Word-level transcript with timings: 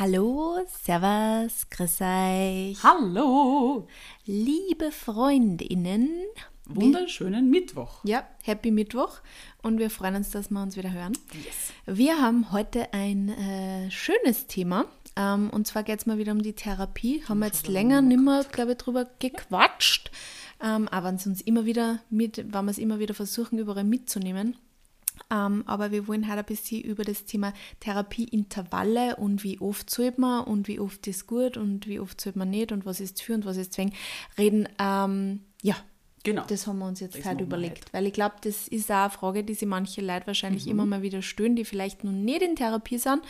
Hallo, 0.00 0.64
Servus, 0.84 1.68
grüß 1.70 2.02
euch. 2.02 2.84
Hallo! 2.84 3.88
Liebe 4.26 4.92
Freundinnen. 4.92 6.08
Wunderschönen 6.66 7.50
Mittwoch. 7.50 8.04
Ja, 8.04 8.24
Happy 8.44 8.70
Mittwoch 8.70 9.18
und 9.60 9.80
wir 9.80 9.90
freuen 9.90 10.14
uns, 10.14 10.30
dass 10.30 10.50
wir 10.50 10.62
uns 10.62 10.76
wieder 10.76 10.92
hören. 10.92 11.18
Yes. 11.44 11.72
Wir 11.98 12.22
haben 12.22 12.52
heute 12.52 12.92
ein 12.94 13.30
äh, 13.30 13.90
schönes 13.90 14.46
Thema 14.46 14.84
ähm, 15.16 15.50
und 15.50 15.66
zwar 15.66 15.82
geht 15.82 15.98
es 15.98 16.06
mal 16.06 16.18
wieder 16.18 16.30
um 16.30 16.42
die 16.42 16.52
Therapie. 16.52 17.24
Haben 17.28 17.40
wir 17.40 17.46
jetzt 17.46 17.66
länger 17.66 18.00
nicht 18.00 18.20
mehr, 18.20 18.44
glaube 18.52 18.72
ich, 18.72 18.78
drüber 18.78 19.04
gequatscht, 19.18 20.12
ähm, 20.62 20.86
aber 20.86 21.08
wenn 21.08 21.14
uns 21.16 21.40
immer 21.40 21.64
wieder 21.64 21.98
mit, 22.08 22.36
wenn 22.36 22.64
wir 22.66 22.70
es 22.70 22.78
immer 22.78 23.00
wieder 23.00 23.14
versuchen, 23.14 23.58
überall 23.58 23.82
mitzunehmen. 23.82 24.54
Ähm, 25.30 25.64
aber 25.66 25.90
wir 25.90 26.08
wollen 26.08 26.26
heute 26.28 26.38
ein 26.38 26.44
bisschen 26.44 26.82
über 26.82 27.04
das 27.04 27.24
Thema 27.24 27.52
Therapieintervalle 27.80 29.16
und 29.16 29.44
wie 29.44 29.60
oft 29.60 29.90
sollte 29.90 30.20
man 30.20 30.44
und 30.44 30.68
wie 30.68 30.80
oft 30.80 31.06
ist 31.06 31.26
gut 31.26 31.56
und 31.56 31.86
wie 31.86 32.00
oft 32.00 32.20
sollte 32.20 32.38
man 32.38 32.50
nicht 32.50 32.72
und 32.72 32.86
was 32.86 33.00
ist 33.00 33.22
für 33.22 33.34
und 33.34 33.44
was 33.44 33.56
ist 33.56 33.72
zwingend 33.72 33.94
reden. 34.36 34.68
Ähm, 34.78 35.40
ja, 35.62 35.76
Genau. 36.28 36.44
das 36.46 36.66
haben 36.66 36.78
wir 36.78 36.86
uns 36.86 37.00
jetzt 37.00 37.18
Das 37.18 37.24
heute 37.24 37.44
überlegt, 37.44 37.92
weil 37.94 38.06
ich 38.06 38.12
glaube, 38.12 38.34
das 38.42 38.68
ist 38.68 38.90
auch 38.90 38.96
eine 38.96 39.10
Frage, 39.10 39.44
die 39.44 39.54
sich 39.54 39.66
manche 39.66 40.02
Leute 40.02 40.26
wahrscheinlich 40.26 40.66
immer 40.66 40.84
mal 40.84 41.00
wieder 41.00 41.22
stellen, 41.22 41.56
die 41.56 41.64
vielleicht 41.64 42.04
noch 42.04 42.12
nicht 42.12 42.42
in 42.42 42.54
Therapie 42.54 42.98
sind 42.98 43.22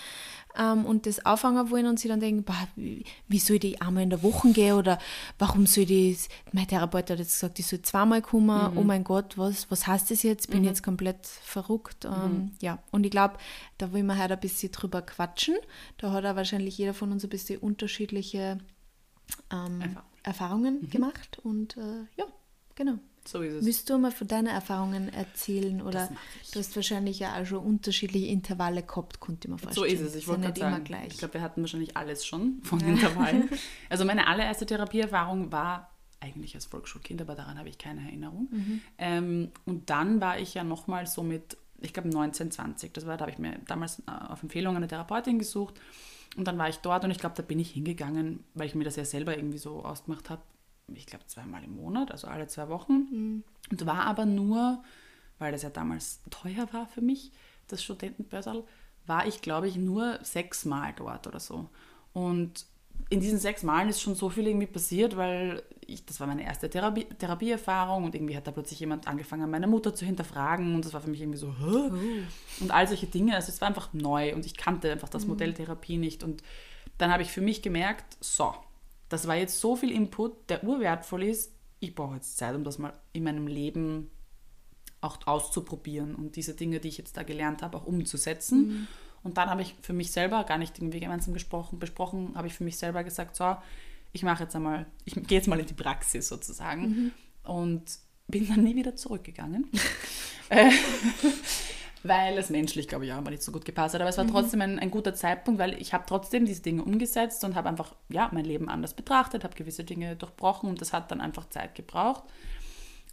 ähm, 0.57 0.85
und 0.85 1.07
das 1.07 1.25
auffangen 1.25 1.71
wollen 1.71 1.87
und 1.87 2.01
sie 2.01 2.09
dann 2.09 2.19
denken, 2.19 2.43
boah, 2.43 2.69
wie, 2.75 3.05
wie 3.29 3.39
soll 3.39 3.61
die 3.61 3.81
einmal 3.81 4.03
in 4.03 4.11
der 4.11 4.25
Woche 4.25 4.51
gehen 4.51 4.75
oder 4.75 4.99
warum 5.39 5.67
soll 5.67 5.85
die, 5.85 6.17
mein 6.53 6.67
Therapeut 6.67 7.09
hat 7.11 7.21
jetzt 7.21 7.35
gesagt, 7.35 7.61
ich 7.61 7.67
soll 7.67 7.83
zweimal 7.83 8.21
kommen, 8.21 8.77
oh 8.77 8.83
mein 8.83 9.05
Gott, 9.05 9.39
was, 9.39 9.71
was 9.71 9.87
heißt 9.87 10.11
das 10.11 10.25
jetzt, 10.25 10.51
bin 10.51 10.65
jetzt 10.65 10.83
komplett 10.83 11.25
verrückt. 11.25 12.05
Ähm, 12.05 12.53
ja, 12.61 12.83
und 12.91 13.05
ich 13.05 13.13
glaube, 13.13 13.37
da 13.79 13.93
wollen 13.93 14.07
wir 14.07 14.19
heute 14.21 14.35
ein 14.35 14.41
bisschen 14.41 14.73
drüber 14.73 15.03
quatschen, 15.03 15.55
da 15.99 16.11
hat 16.11 16.25
auch 16.25 16.35
wahrscheinlich 16.35 16.77
jeder 16.77 16.95
von 16.95 17.13
uns 17.13 17.23
ein 17.23 17.31
bisschen 17.31 17.61
unterschiedliche 17.61 18.59
ähm, 19.53 19.81
Erfahrung. 19.81 20.09
Erfahrungen 20.25 20.91
gemacht. 20.91 21.39
Und 21.43 21.77
äh, 21.77 22.05
ja, 22.17 22.27
genau. 22.79 22.99
So 23.27 23.43
ist 23.43 23.55
es. 23.55 23.67
Willst 23.67 23.91
du 23.91 23.99
mal 23.99 24.11
von 24.11 24.27
deinen 24.27 24.47
Erfahrungen 24.47 25.13
erzählen 25.13 25.83
oder 25.83 26.09
du 26.53 26.59
hast 26.59 26.75
wahrscheinlich 26.77 27.19
ja 27.19 27.39
auch 27.39 27.45
schon 27.45 27.59
unterschiedliche 27.59 28.27
Intervalle 28.27 28.83
gehabt, 28.83 29.21
konnte 29.21 29.49
ich 29.49 29.53
mir 29.53 29.59
so 29.59 29.65
vorstellen. 29.83 29.95
ist 29.95 30.01
es. 30.01 30.15
Ich 30.15 30.29
wollte 30.29 30.47
nicht 30.47 30.57
immer 30.57 30.71
sagen, 30.71 30.85
gleich. 30.85 31.09
ich 31.09 31.19
glaube, 31.19 31.35
wir 31.35 31.43
hatten 31.43 31.61
wahrscheinlich 31.61 31.95
alles 31.97 32.25
schon 32.25 32.63
von 32.63 32.81
Intervallen. 32.81 33.51
Also 33.91 34.05
meine 34.05 34.27
allererste 34.27 34.65
Therapieerfahrung 34.65 35.53
war 35.53 35.91
eigentlich 36.21 36.55
als 36.55 36.67
Volksschulkind, 36.67 37.21
aber 37.21 37.35
daran 37.35 37.59
habe 37.59 37.69
ich 37.69 37.79
keine 37.79 38.03
Erinnerung. 38.03 38.49
Mhm. 38.51 38.81
Ähm, 38.99 39.51
und 39.67 39.91
dann 39.91 40.21
war 40.21 40.39
ich 40.39 40.55
ja 40.55 40.65
nochmal 40.65 41.07
so 41.07 41.23
mit, 41.23 41.57
ich 41.81 41.93
glaube 41.93 42.09
19, 42.09 42.51
20. 42.51 42.95
Das 42.95 43.07
war, 43.07 43.17
da 43.17 43.23
habe 43.23 43.33
ich 43.33 43.39
mir 43.39 43.59
damals 43.67 44.01
äh, 44.01 44.11
auf 44.29 44.43
Empfehlung 44.43 44.77
eine 44.77 44.89
Therapeutin 44.89 45.39
gesucht. 45.39 45.75
Und 46.37 46.47
dann 46.47 46.59
war 46.59 46.69
ich 46.69 46.79
dort 46.79 47.05
und 47.05 47.11
ich 47.11 47.19
glaube, 47.19 47.35
da 47.37 47.43
bin 47.43 47.59
ich 47.59 47.71
hingegangen, 47.71 48.45
weil 48.55 48.67
ich 48.67 48.75
mir 48.75 48.85
das 48.85 48.97
ja 48.97 49.05
selber 49.05 49.37
irgendwie 49.37 49.59
so 49.59 49.85
ausgemacht 49.85 50.31
habe. 50.31 50.43
Ich 50.95 51.07
glaube 51.07 51.27
zweimal 51.27 51.65
im 51.65 51.77
Monat, 51.77 52.11
also 52.11 52.27
alle 52.27 52.47
zwei 52.47 52.69
Wochen. 52.69 52.93
Mhm. 52.93 53.45
Und 53.71 53.87
war 53.87 54.05
aber 54.05 54.27
nur, 54.27 54.83
weil 55.39 55.53
das 55.53 55.63
ja 55.63 55.71
damals 55.71 56.21
teuer 56.31 56.69
war 56.73 56.87
für 56.87 57.03
mich, 57.03 57.33
das 57.69 57.83
Studentenbörserl, 57.83 58.65
war 59.07 59.27
ich, 59.27 59.43
glaube 59.43 59.69
ich, 59.69 59.77
nur 59.77 60.19
sechsmal 60.23 60.93
dort 60.97 61.27
oder 61.27 61.41
so. 61.41 61.69
Und 62.13 62.67
in 63.11 63.21
diesen 63.21 63.39
sechs 63.39 63.63
Malen 63.63 63.89
ist 63.89 64.03
schon 64.03 64.15
so 64.15 64.29
viel 64.29 64.47
irgendwie 64.47 64.67
passiert, 64.67 65.17
weil 65.17 65.63
ich, 65.87 66.05
das 66.05 66.21
war 66.21 66.27
meine 66.27 66.45
erste 66.45 66.69
Therapie, 66.69 67.05
Therapieerfahrung 67.05 68.05
und 68.05 68.15
irgendwie 68.15 68.37
hat 68.37 68.47
da 68.47 68.51
plötzlich 68.51 68.81
jemand 68.81 69.09
angefangen, 69.09 69.51
meine 69.51 69.67
Mutter 69.67 69.95
zu 69.95 70.05
hinterfragen 70.05 70.75
und 70.75 70.85
das 70.85 70.93
war 70.93 71.01
für 71.01 71.09
mich 71.09 71.23
irgendwie 71.23 71.39
so, 71.39 71.55
Hä? 71.59 71.91
und 72.61 72.71
all 72.71 72.87
solche 72.87 73.07
Dinge. 73.07 73.35
Also 73.35 73.51
es 73.51 73.61
war 73.61 73.69
einfach 73.69 73.93
neu 73.95 74.35
und 74.35 74.45
ich 74.45 74.57
kannte 74.57 74.93
einfach 74.93 75.09
das 75.09 75.27
Modell 75.27 75.55
Therapie 75.55 75.97
nicht. 75.97 76.23
Und 76.23 76.43
dann 76.99 77.11
habe 77.11 77.23
ich 77.23 77.31
für 77.31 77.41
mich 77.41 77.63
gemerkt, 77.63 78.19
so, 78.21 78.55
das 79.09 79.27
war 79.27 79.37
jetzt 79.37 79.61
so 79.61 79.77
viel 79.77 79.91
Input, 79.91 80.51
der 80.51 80.65
urwertvoll 80.65 81.25
ist. 81.25 81.53
Ich 81.81 81.95
brauche 81.95 82.17
jetzt 82.17 82.37
Zeit, 82.37 82.55
um 82.55 82.65
das 82.65 82.79
mal 82.79 82.93
in 83.13 83.25
meinem 83.25 83.47
Leben 83.47 84.11
auch 85.01 85.19
auszuprobieren 85.27 86.15
und 86.15 86.37
diese 86.37 86.55
Dinge, 86.55 86.81
die 86.81 86.89
ich 86.89 86.99
jetzt 86.99 87.17
da 87.17 87.23
gelernt 87.23 87.63
habe, 87.63 87.77
auch 87.79 87.87
umzusetzen. 87.87 88.89
Und 89.23 89.37
dann 89.37 89.49
habe 89.49 89.63
ich 89.63 89.75
für 89.81 89.93
mich 89.93 90.11
selber, 90.11 90.45
gar 90.45 90.59
nicht 90.59 90.79
irgendwie 90.79 91.01
gemeinsam 91.01 91.35
gesprochen, 91.35 91.79
besprochen, 91.79 92.33
habe 92.35 92.49
ich 92.49 92.55
für 92.55 92.65
mich 92.65 92.77
selber 92.77 93.05
gesagt, 93.05 93.37
so, 93.37 93.57
ich 94.13 94.23
mache 94.23 94.45
jetzt 94.45 94.57
einmal, 94.57 94.87
ich 95.05 95.15
gehe 95.15 95.39
jetzt 95.39 95.49
mal 95.49 95.61
in 95.61 95.67
die 95.67 95.75
Praxis 95.75 96.29
sozusagen. 96.29 97.13
Und 97.45 97.99
bin 98.27 98.49
dann 98.49 98.65
nie 98.65 98.77
wieder 98.77 98.97
zurückgegangen. 98.97 99.71
Weil 102.03 102.39
es 102.39 102.51
menschlich, 102.51 102.87
glaube 102.87 103.07
ich, 103.07 103.13
auch 103.13 103.19
immer 103.19 103.31
nicht 103.31 103.43
so 103.43 103.51
gut 103.51 103.65
gepasst 103.65 103.95
hat. 103.95 104.01
Aber 104.01 104.11
es 104.11 104.19
war 104.19 104.27
trotzdem 104.27 104.61
ein, 104.61 104.79
ein 104.79 104.91
guter 104.91 105.15
Zeitpunkt, 105.15 105.59
weil 105.59 105.81
ich 105.81 105.93
habe 105.93 106.05
trotzdem 106.07 106.47
diese 106.47 106.63
Dinge 106.63 106.85
umgesetzt 106.85 107.45
und 107.45 107.55
habe 107.55 107.69
einfach 107.69 107.95
ja, 108.09 108.29
mein 108.33 108.45
Leben 108.45 108.69
anders 108.69 108.95
betrachtet, 108.95 109.45
habe 109.45 109.55
gewisse 109.55 109.85
Dinge 109.85 110.17
durchbrochen 110.17 110.69
und 110.69 110.81
das 110.81 110.93
hat 110.93 111.11
dann 111.11 111.21
einfach 111.21 111.49
Zeit 111.49 111.75
gebraucht. 111.75 112.25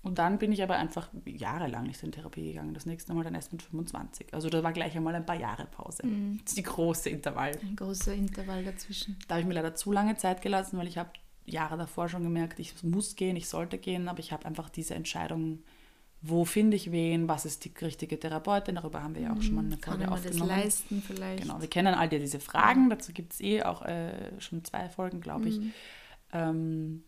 Und 0.05 0.19
dann 0.19 0.37
bin 0.37 0.51
ich 0.51 0.61
aber 0.61 0.75
einfach 0.75 1.09
jahrelang 1.25 1.87
nicht 1.87 2.03
in 2.03 2.11
Therapie 2.11 2.51
gegangen. 2.51 2.75
Das 2.75 2.85
nächste 2.85 3.11
Mal 3.15 3.23
dann 3.23 3.33
erst 3.33 3.51
mit 3.51 3.63
25. 3.63 4.35
Also 4.35 4.49
da 4.51 4.61
war 4.61 4.71
gleich 4.71 4.95
einmal 4.95 5.15
ein 5.15 5.25
paar 5.25 5.39
Jahre 5.39 5.65
Pause. 5.65 6.03
Das 6.03 6.51
ist 6.51 6.57
die 6.57 6.63
große 6.63 7.09
Intervall. 7.09 7.57
Ein 7.59 7.75
großer 7.75 8.13
Intervall 8.13 8.63
dazwischen. 8.63 9.17
Da 9.27 9.33
habe 9.33 9.41
ich 9.41 9.47
mir 9.47 9.55
leider 9.55 9.73
zu 9.73 9.91
lange 9.91 10.15
Zeit 10.15 10.43
gelassen, 10.43 10.77
weil 10.77 10.87
ich 10.87 10.99
habe 10.99 11.09
Jahre 11.47 11.75
davor 11.75 12.07
schon 12.07 12.23
gemerkt, 12.23 12.59
ich 12.59 12.83
muss 12.83 13.15
gehen, 13.15 13.35
ich 13.35 13.49
sollte 13.49 13.79
gehen, 13.79 14.07
aber 14.07 14.19
ich 14.19 14.31
habe 14.31 14.45
einfach 14.45 14.69
diese 14.69 14.93
Entscheidung, 14.93 15.63
wo 16.27 16.43
finde 16.45 16.75
ich 16.75 16.91
wen, 16.91 17.27
was 17.27 17.45
ist 17.45 17.65
die 17.65 17.73
richtige 17.81 18.19
Therapeutin, 18.19 18.75
darüber 18.75 19.03
haben 19.03 19.15
wir 19.15 19.21
ja 19.21 19.33
auch 19.33 19.41
schon 19.41 19.55
mal 19.55 19.65
eine 19.65 19.77
Kann 19.77 19.99
Folge 19.99 20.03
ich 20.03 20.09
mir 20.09 20.15
das 20.15 20.25
aufgenommen. 20.25 20.49
leisten 20.49 21.03
vielleicht? 21.05 21.43
Genau, 21.43 21.61
wir 21.61 21.67
kennen 21.67 21.93
all 21.93 22.09
diese 22.09 22.39
Fragen, 22.39 22.89
dazu 22.89 23.13
gibt 23.13 23.33
es 23.33 23.41
eh 23.41 23.63
auch 23.63 23.83
äh, 23.83 24.31
schon 24.39 24.63
zwei 24.63 24.89
Folgen, 24.89 25.21
glaube 25.21 25.49
ich. 25.49 25.59
Ähm, 26.33 27.03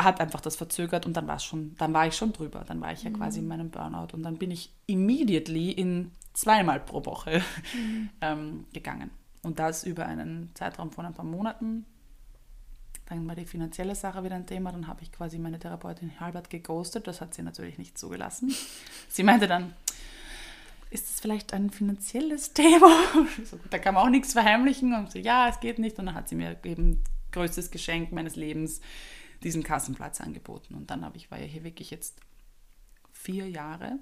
hat 0.00 0.20
einfach 0.20 0.40
das 0.40 0.56
verzögert 0.56 1.06
und 1.06 1.16
dann 1.16 1.26
war 1.28 1.38
schon, 1.38 1.74
dann 1.76 1.92
war 1.92 2.06
ich 2.06 2.16
schon 2.16 2.32
drüber. 2.32 2.64
Dann 2.66 2.80
war 2.80 2.92
ich 2.92 3.02
ja 3.02 3.10
quasi 3.10 3.40
in 3.40 3.48
meinem 3.48 3.70
Burnout 3.70 4.14
und 4.14 4.22
dann 4.22 4.38
bin 4.38 4.50
ich 4.50 4.72
immediately 4.86 5.70
in 5.70 6.10
zweimal 6.32 6.80
pro 6.80 7.04
Woche 7.04 7.42
ähm, 8.20 8.66
gegangen. 8.72 9.10
Und 9.42 9.58
das 9.58 9.84
über 9.84 10.06
einen 10.06 10.50
Zeitraum 10.54 10.90
von 10.90 11.06
ein 11.06 11.14
paar 11.14 11.24
Monaten. 11.24 11.86
Dann 13.10 13.26
war 13.26 13.34
die 13.34 13.44
finanzielle 13.44 13.96
Sache 13.96 14.22
wieder 14.22 14.36
ein 14.36 14.46
Thema. 14.46 14.70
Dann 14.70 14.86
habe 14.86 15.02
ich 15.02 15.10
quasi 15.10 15.38
meine 15.38 15.58
Therapeutin 15.58 16.20
halbert 16.20 16.48
geghostet. 16.48 17.08
Das 17.08 17.20
hat 17.20 17.34
sie 17.34 17.42
natürlich 17.42 17.76
nicht 17.76 17.98
zugelassen. 17.98 18.54
Sie 19.08 19.24
meinte 19.24 19.48
dann, 19.48 19.74
ist 20.90 21.10
das 21.10 21.20
vielleicht 21.20 21.52
ein 21.52 21.70
finanzielles 21.70 22.52
Thema? 22.52 22.88
So, 23.44 23.58
da 23.68 23.78
kann 23.80 23.94
man 23.94 24.06
auch 24.06 24.10
nichts 24.10 24.32
verheimlichen. 24.32 24.94
Und 24.94 25.10
so, 25.10 25.18
ja, 25.18 25.48
es 25.48 25.58
geht 25.58 25.80
nicht. 25.80 25.98
Und 25.98 26.06
dann 26.06 26.14
hat 26.14 26.28
sie 26.28 26.36
mir 26.36 26.56
eben 26.64 27.02
größtes 27.32 27.72
Geschenk 27.72 28.12
meines 28.12 28.36
Lebens, 28.36 28.80
diesen 29.42 29.64
Kassenplatz 29.64 30.20
angeboten. 30.20 30.74
Und 30.74 30.90
dann 30.92 31.04
habe 31.04 31.16
ich, 31.16 31.32
war 31.32 31.38
ja 31.40 31.46
hier 31.46 31.64
wirklich 31.64 31.90
jetzt 31.90 32.20
vier 33.12 33.48
Jahre 33.48 33.98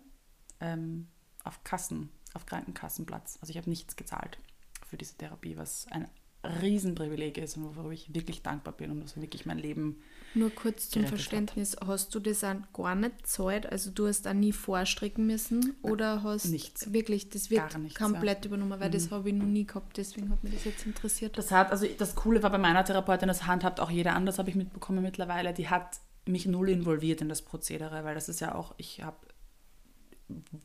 ähm, 0.60 1.08
auf 1.44 1.64
Kassen, 1.64 2.10
auf 2.34 2.44
Krankenkassenplatz. 2.44 3.38
Also 3.40 3.52
ich 3.52 3.56
habe 3.56 3.70
nichts 3.70 3.96
gezahlt 3.96 4.38
für 4.86 4.98
diese 4.98 5.16
Therapie, 5.16 5.56
was 5.56 5.86
ein 5.90 6.08
Riesenprivileg 6.44 7.36
ist 7.38 7.56
und 7.56 7.64
worüber 7.64 7.90
ich 7.90 8.14
wirklich 8.14 8.42
dankbar 8.42 8.72
bin 8.72 8.92
und 8.92 9.02
was 9.02 9.20
wirklich 9.20 9.44
mein 9.44 9.58
Leben 9.58 10.00
Nur 10.34 10.50
kurz 10.50 10.88
zum 10.88 11.02
gerettet 11.02 11.12
hat. 11.12 11.18
Verständnis, 11.18 11.76
hast 11.84 12.14
du 12.14 12.20
das 12.20 12.44
auch 12.44 12.56
gar 12.72 12.94
nicht 12.94 13.18
gezahlt? 13.18 13.66
Also 13.70 13.90
du 13.90 14.06
hast 14.06 14.22
da 14.22 14.32
nie 14.32 14.52
vorstricken 14.52 15.26
müssen 15.26 15.74
oder 15.82 16.22
hast 16.22 16.46
nichts. 16.46 16.92
wirklich, 16.92 17.28
das 17.28 17.50
wird 17.50 17.76
nichts, 17.78 17.98
komplett 17.98 18.44
übernommen, 18.44 18.78
weil 18.78 18.90
das 18.90 19.10
habe 19.10 19.28
ich 19.28 19.34
noch 19.34 19.46
nie 19.46 19.66
gehabt, 19.66 19.96
deswegen 19.96 20.30
hat 20.30 20.44
mich 20.44 20.54
das 20.54 20.64
jetzt 20.64 20.86
interessiert. 20.86 21.36
Das 21.36 21.50
hat, 21.50 21.72
also 21.72 21.86
das 21.98 22.14
Coole 22.14 22.42
war 22.42 22.50
bei 22.50 22.58
meiner 22.58 22.84
Therapeutin, 22.84 23.26
das 23.26 23.46
handhabt 23.46 23.80
auch 23.80 23.90
jeder 23.90 24.14
anders, 24.14 24.38
habe 24.38 24.48
ich 24.48 24.56
mitbekommen 24.56 25.02
mittlerweile, 25.02 25.52
die 25.52 25.68
hat 25.68 25.98
mich 26.24 26.46
null 26.46 26.68
involviert 26.68 27.20
in 27.20 27.28
das 27.28 27.42
Prozedere, 27.42 28.04
weil 28.04 28.14
das 28.14 28.28
ist 28.28 28.40
ja 28.40 28.54
auch, 28.54 28.74
ich 28.76 29.02
habe 29.02 29.16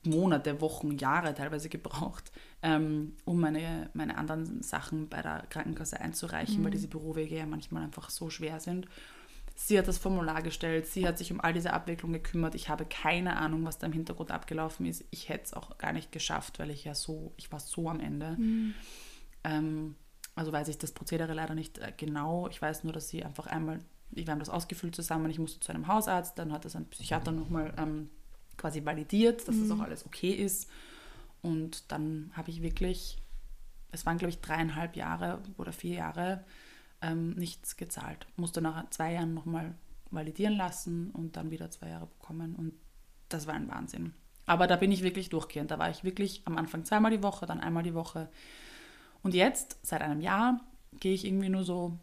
Monate, 0.04 0.60
Wochen, 0.62 0.98
Jahre 0.98 1.34
teilweise 1.34 1.70
gebraucht, 1.70 2.32
ähm, 2.62 3.16
um 3.26 3.40
meine, 3.40 3.90
meine 3.94 4.18
anderen 4.18 4.62
Sachen 4.62 5.08
bei 5.10 5.22
der 5.22 5.46
Krankenkasse 5.50 6.00
einzureichen, 6.00 6.64
weil 6.64 6.72
diese 6.72 6.88
Bürowege 6.88 7.38
ja 7.38 7.46
manchmal 7.46 7.84
einfach 7.84 8.10
so 8.10 8.30
schwer 8.30 8.60
sind. 8.60 8.88
Sie 9.56 9.78
hat 9.78 9.88
das 9.88 10.00
Formular 10.00 10.42
gestellt, 10.42 10.88
sie 10.88 11.08
hat 11.08 11.18
sich 11.18 11.32
um 11.32 11.40
all 11.40 11.54
diese 11.54 11.74
Abwicklung 11.74 12.12
gekümmert. 12.12 12.56
Ich 12.56 12.70
habe 12.70 12.86
keine 12.86 13.38
Ahnung, 13.38 13.64
was 13.66 13.78
da 13.78 13.88
im 13.88 13.94
Hintergrund 13.94 14.32
abgelaufen 14.32 14.86
ist. 14.86 15.06
Ich 15.12 15.30
hätte 15.30 15.46
es 15.46 15.54
auch 15.54 15.78
gar 15.78 15.94
nicht 15.94 16.12
geschafft, 16.12 16.60
weil 16.60 16.72
ich 16.72 16.84
ja 16.84 16.96
so, 16.96 17.34
ich 17.38 17.52
war 17.52 17.60
so 17.60 17.88
am 17.88 18.00
Ende. 18.00 18.36
Ähm, 19.44 19.96
also 20.36 20.52
weiß 20.52 20.68
ich 20.70 20.78
das 20.80 20.92
Prozedere 20.92 21.34
leider 21.34 21.54
nicht 21.54 21.78
äh, 21.78 21.94
genau. 21.96 22.48
Ich 22.50 22.62
weiß 22.62 22.84
nur, 22.84 22.94
dass 22.94 23.10
sie 23.10 23.24
einfach 23.24 23.46
einmal, 23.46 23.80
wir 24.10 24.26
haben 24.26 24.40
das 24.40 24.50
ausgefüllt 24.50 24.96
zusammen, 24.96 25.30
ich 25.30 25.40
musste 25.40 25.60
zu 25.60 25.72
einem 25.72 25.88
Hausarzt, 25.88 26.38
dann 26.40 26.52
hat 26.52 26.66
das 26.66 26.76
ein 26.76 26.90
Psychiater 26.90 27.32
nochmal 27.32 27.74
ähm, 27.78 28.10
quasi 28.58 28.86
validiert, 28.86 29.48
dass 29.48 29.60
das 29.60 29.72
auch 29.72 29.80
alles 29.82 30.06
okay 30.06 30.32
ist. 30.32 30.70
Und 31.42 31.92
dann 31.92 32.32
habe 32.34 32.50
ich 32.52 32.62
wirklich, 32.62 33.18
es 33.92 34.06
waren 34.06 34.18
glaube 34.18 34.32
ich 34.32 34.40
dreieinhalb 34.40 34.96
Jahre 34.96 35.42
oder 35.58 35.74
vier 35.74 35.96
Jahre, 35.96 36.44
ähm, 37.02 37.32
nichts 37.32 37.78
gezahlt. 37.78 38.26
Musste 38.38 38.62
nach 38.62 38.90
zwei 38.90 39.14
Jahren 39.14 39.34
nochmal 39.34 39.76
validieren 40.10 40.56
lassen 40.56 41.12
und 41.12 41.36
dann 41.36 41.52
wieder 41.52 41.70
zwei 41.70 41.90
Jahre 41.90 42.08
bekommen. 42.08 42.56
Und 42.56 42.74
das 43.30 43.48
war 43.48 43.56
ein 43.56 43.70
Wahnsinn. 43.70 44.14
Aber 44.46 44.68
da 44.68 44.76
bin 44.76 44.92
ich 44.92 45.04
wirklich 45.04 45.30
durchgehend. 45.30 45.72
Da 45.72 45.80
war 45.80 45.90
ich 45.90 46.04
wirklich 46.04 46.42
am 46.46 46.58
Anfang 46.58 46.86
zweimal 46.86 47.12
die 47.12 47.24
Woche, 47.24 47.46
dann 47.46 47.60
einmal 47.60 47.84
die 47.84 47.94
Woche. 47.94 48.30
Und 49.22 49.34
jetzt, 49.34 49.78
seit 49.84 50.02
einem 50.02 50.22
Jahr, 50.22 50.60
gehe 51.00 51.14
ich 51.14 51.26
irgendwie 51.26 51.50
nur 51.50 51.64
so 51.64 51.98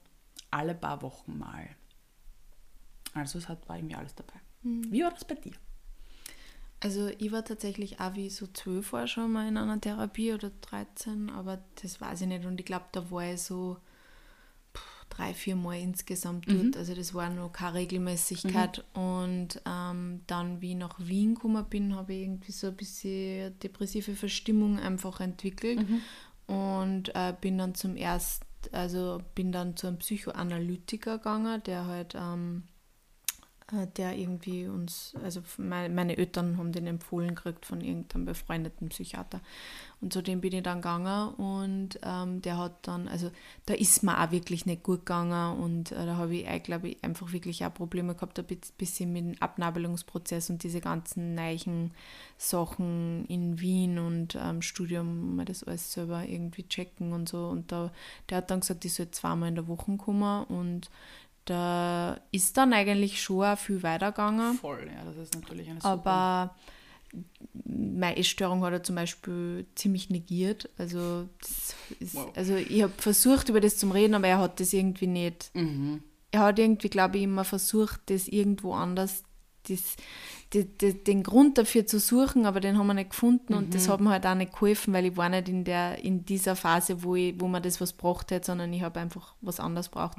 alle 0.50 0.74
paar 0.74 1.02
Wochen 1.02 1.38
mal. 1.38 1.68
Also 3.14 3.38
es 3.38 3.48
hat, 3.48 3.68
war 3.68 3.76
irgendwie 3.76 3.96
alles 3.96 4.14
dabei. 4.14 4.34
Mhm. 4.62 4.90
Wie 4.90 5.02
war 5.02 5.10
das 5.10 5.24
bei 5.24 5.34
dir? 5.34 5.52
Also 6.80 7.08
ich 7.18 7.30
war 7.30 7.44
tatsächlich 7.44 8.00
auch 8.00 8.14
wie 8.14 8.30
so 8.30 8.46
zwölf 8.46 8.94
war 8.94 9.06
schon 9.06 9.32
mal 9.32 9.46
in 9.46 9.58
einer 9.58 9.80
Therapie 9.80 10.32
oder 10.32 10.50
13, 10.62 11.28
aber 11.28 11.62
das 11.82 12.00
weiß 12.00 12.22
ich 12.22 12.26
nicht. 12.26 12.46
Und 12.46 12.58
ich 12.58 12.64
glaube, 12.64 12.86
da 12.92 13.10
war 13.10 13.32
ich 13.32 13.42
so 13.42 13.76
drei, 15.10 15.34
vier 15.34 15.56
Mal 15.56 15.80
insgesamt 15.80 16.48
mhm. 16.48 16.72
dort. 16.72 16.76
Also 16.78 16.94
das 16.94 17.12
war 17.12 17.28
noch 17.28 17.52
keine 17.52 17.74
Regelmäßigkeit. 17.74 18.84
Mhm. 18.94 19.02
Und 19.02 19.62
ähm, 19.66 20.20
dann, 20.26 20.62
wie 20.62 20.70
ich 20.70 20.76
nach 20.76 20.98
Wien 20.98 21.34
gekommen 21.34 21.66
bin, 21.68 21.94
habe 21.94 22.14
ich 22.14 22.22
irgendwie 22.22 22.52
so 22.52 22.68
ein 22.68 22.76
bisschen 22.76 23.58
depressive 23.58 24.14
Verstimmung 24.14 24.78
einfach 24.78 25.20
entwickelt. 25.20 25.86
Mhm. 25.86 26.00
Und 26.46 27.14
äh, 27.14 27.34
bin 27.38 27.58
dann 27.58 27.74
zum 27.74 27.96
ersten, 27.96 28.46
also 28.72 29.20
bin 29.34 29.52
dann 29.52 29.76
zu 29.76 29.86
einem 29.86 29.98
Psychoanalytiker 29.98 31.18
gegangen, 31.18 31.62
der 31.64 31.86
halt 31.86 32.14
ähm, 32.16 32.62
äh, 32.62 32.79
der 33.96 34.16
irgendwie 34.16 34.66
uns, 34.66 35.14
also 35.22 35.42
meine 35.58 36.16
Eltern 36.16 36.58
haben 36.58 36.72
den 36.72 36.86
empfohlen 36.86 37.34
gekriegt 37.34 37.66
von 37.66 37.80
irgendeinem 37.80 38.24
befreundeten 38.24 38.88
Psychiater. 38.88 39.40
Und 40.00 40.12
zu 40.12 40.22
dem 40.22 40.40
bin 40.40 40.52
ich 40.52 40.62
dann 40.62 40.78
gegangen 40.78 41.34
und 41.34 42.00
ähm, 42.02 42.40
der 42.40 42.56
hat 42.56 42.88
dann, 42.88 43.06
also 43.06 43.30
da 43.66 43.74
ist 43.74 44.02
mir 44.02 44.18
auch 44.18 44.30
wirklich 44.30 44.64
nicht 44.64 44.82
gut 44.82 45.00
gegangen 45.00 45.58
und 45.60 45.92
äh, 45.92 46.06
da 46.06 46.16
habe 46.16 46.36
ich, 46.36 46.62
glaube 46.62 46.88
ich, 46.88 47.04
einfach 47.04 47.32
wirklich 47.32 47.64
auch 47.64 47.74
Probleme 47.74 48.14
gehabt, 48.14 48.38
ein 48.38 48.46
bisschen 48.78 49.12
mit 49.12 49.24
dem 49.24 49.42
Abnabelungsprozess 49.42 50.48
und 50.48 50.62
diese 50.62 50.80
ganzen 50.80 51.34
neuen 51.34 51.92
Sachen 52.38 53.26
in 53.26 53.60
Wien 53.60 53.98
und 53.98 54.38
ähm, 54.40 54.62
Studium, 54.62 55.36
mal 55.36 55.44
das 55.44 55.64
alles 55.64 55.92
selber 55.92 56.24
irgendwie 56.24 56.66
checken 56.66 57.12
und 57.12 57.28
so. 57.28 57.48
Und 57.48 57.70
da, 57.70 57.92
der 58.28 58.38
hat 58.38 58.50
dann 58.50 58.60
gesagt, 58.60 58.84
ich 58.86 58.94
soll 58.94 59.10
zweimal 59.10 59.50
in 59.50 59.54
der 59.54 59.68
Woche 59.68 59.96
kommen 59.98 60.44
und 60.44 60.90
da 61.50 62.20
ist 62.30 62.56
dann 62.56 62.72
eigentlich 62.72 63.20
schon 63.20 63.44
auch 63.44 63.58
viel 63.58 63.82
weitergegangen. 63.82 64.54
Voll, 64.54 64.86
ja, 64.86 65.04
das 65.04 65.16
ist 65.16 65.34
natürlich 65.34 65.68
eine 65.68 65.80
super. 65.80 65.90
Aber 65.90 66.56
meine 67.64 68.16
Essstörung 68.16 68.62
hat 68.62 68.72
er 68.72 68.82
zum 68.84 68.94
Beispiel 68.94 69.66
ziemlich 69.74 70.10
negiert. 70.10 70.70
Also, 70.78 71.28
ist, 71.98 72.14
wow. 72.14 72.30
also 72.36 72.54
ich 72.54 72.82
habe 72.82 72.92
versucht, 72.96 73.48
über 73.48 73.60
das 73.60 73.78
zu 73.78 73.88
reden, 73.90 74.14
aber 74.14 74.28
er 74.28 74.38
hat 74.38 74.60
das 74.60 74.72
irgendwie 74.72 75.08
nicht. 75.08 75.50
Mhm. 75.54 76.04
Er 76.30 76.40
hat 76.40 76.60
irgendwie, 76.60 76.88
glaube 76.88 77.18
ich, 77.18 77.24
immer 77.24 77.44
versucht, 77.44 78.00
das 78.06 78.28
irgendwo 78.28 78.74
anders 78.74 79.24
das, 79.68 79.96
die, 80.52 80.64
die, 80.64 81.04
den 81.04 81.22
Grund 81.22 81.58
dafür 81.58 81.86
zu 81.86 82.00
suchen, 82.00 82.44
aber 82.44 82.60
den 82.60 82.76
haben 82.76 82.86
wir 82.86 82.94
nicht 82.94 83.10
gefunden 83.10 83.52
mhm. 83.52 83.58
und 83.58 83.74
das 83.74 83.86
mhm. 83.86 83.92
hat 83.92 84.00
mir 84.00 84.10
halt 84.10 84.26
auch 84.26 84.34
nicht 84.34 84.52
geholfen, 84.52 84.92
weil 84.92 85.06
ich 85.06 85.16
war 85.16 85.28
nicht 85.28 85.48
in, 85.48 85.64
der, 85.64 86.02
in 86.02 86.24
dieser 86.24 86.56
Phase, 86.56 87.02
wo, 87.02 87.14
ich, 87.14 87.40
wo 87.40 87.46
man 87.46 87.62
das 87.62 87.80
was 87.80 87.92
braucht 87.92 88.32
hat, 88.32 88.44
sondern 88.44 88.72
ich 88.72 88.82
habe 88.82 88.98
einfach 88.98 89.34
was 89.40 89.60
anderes 89.60 89.88
braucht. 89.88 90.18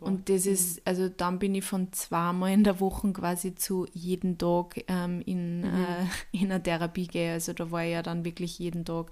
Und 0.00 0.28
das 0.28 0.44
mhm. 0.44 0.52
ist, 0.52 0.86
also 0.86 1.08
dann 1.08 1.38
bin 1.38 1.54
ich 1.54 1.64
von 1.64 1.92
zweimal 1.92 2.52
in 2.52 2.64
der 2.64 2.80
Woche 2.80 3.12
quasi 3.12 3.54
zu 3.54 3.86
jeden 3.92 4.36
Tag 4.36 4.84
ähm, 4.88 5.22
in, 5.24 5.60
mhm. 5.60 5.64
äh, 5.64 6.06
in 6.32 6.50
einer 6.50 6.62
Therapie 6.62 7.06
gehe. 7.06 7.32
Also 7.32 7.52
da 7.52 7.70
war 7.70 7.84
ich 7.84 7.92
ja 7.92 8.02
dann 8.02 8.24
wirklich 8.24 8.58
jeden 8.58 8.84
Tag 8.84 9.10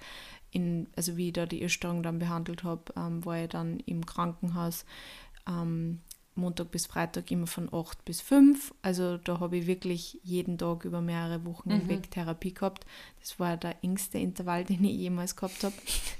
in, 0.51 0.89
also 0.95 1.17
wie 1.17 1.29
ich 1.29 1.33
da 1.33 1.47
die 1.47 1.63
Essstörung 1.63 2.03
dann 2.03 2.19
behandelt 2.19 2.65
habe, 2.65 2.83
ähm, 2.97 3.25
war 3.25 3.43
ich 3.43 3.49
dann 3.49 3.81
im 3.81 4.07
Krankenhaus. 4.07 4.85
Ähm, 5.49 6.01
Montag 6.37 6.71
bis 6.71 6.87
Freitag 6.87 7.31
immer 7.31 7.47
von 7.47 7.73
8 7.73 8.05
bis 8.05 8.21
5. 8.21 8.75
Also 8.83 9.19
da 9.19 9.41
habe 9.41 9.57
ich 9.57 9.67
wirklich 9.67 10.19
jeden 10.23 10.59
Tag 10.59 10.85
über 10.85 11.01
mehrere 11.01 11.45
Wochen 11.45 11.71
mhm. 11.71 11.81
hinweg 11.81 12.11
Therapie 12.11 12.53
gehabt. 12.53 12.87
Das 13.21 13.39
war 13.39 13.57
der 13.57 13.77
engste 13.83 14.19
Intervall, 14.19 14.65
den 14.65 14.85
ich 14.85 14.97
jemals 14.97 15.37
gehabt 15.37 15.63
habe. 15.63 15.75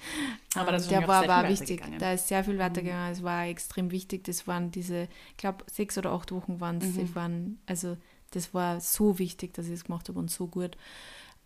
Aber 0.55 0.73
das 0.73 0.87
der 0.87 1.09
war 1.09 1.29
aber 1.29 1.49
wichtig. 1.49 1.83
Da 1.99 2.13
ist 2.13 2.29
sehr 2.29 2.45
viel 2.45 2.59
weitergegangen. 2.59 3.07
Mhm. 3.07 3.13
Es 3.13 3.23
war 3.25 3.47
extrem 3.47 3.91
wichtig. 3.91 4.23
Das 4.23 4.47
waren 4.47 4.71
diese, 4.71 5.09
ich 5.31 5.37
glaube, 5.37 5.65
sechs 5.69 5.99
oder 5.99 6.13
acht 6.13 6.31
Wochen 6.31 6.61
waren 6.61 6.79
es. 6.79 6.95
Mhm. 6.95 7.15
Waren, 7.17 7.59
also 7.67 7.97
das 8.31 8.55
war 8.55 8.81
so 8.81 9.19
wichtig, 9.19 9.55
dass 9.55 9.67
ich 9.67 9.73
es 9.73 9.85
gemacht 9.85 10.09
habe 10.09 10.21
und 10.21 10.31
so 10.31 10.47
gut. 10.47 10.77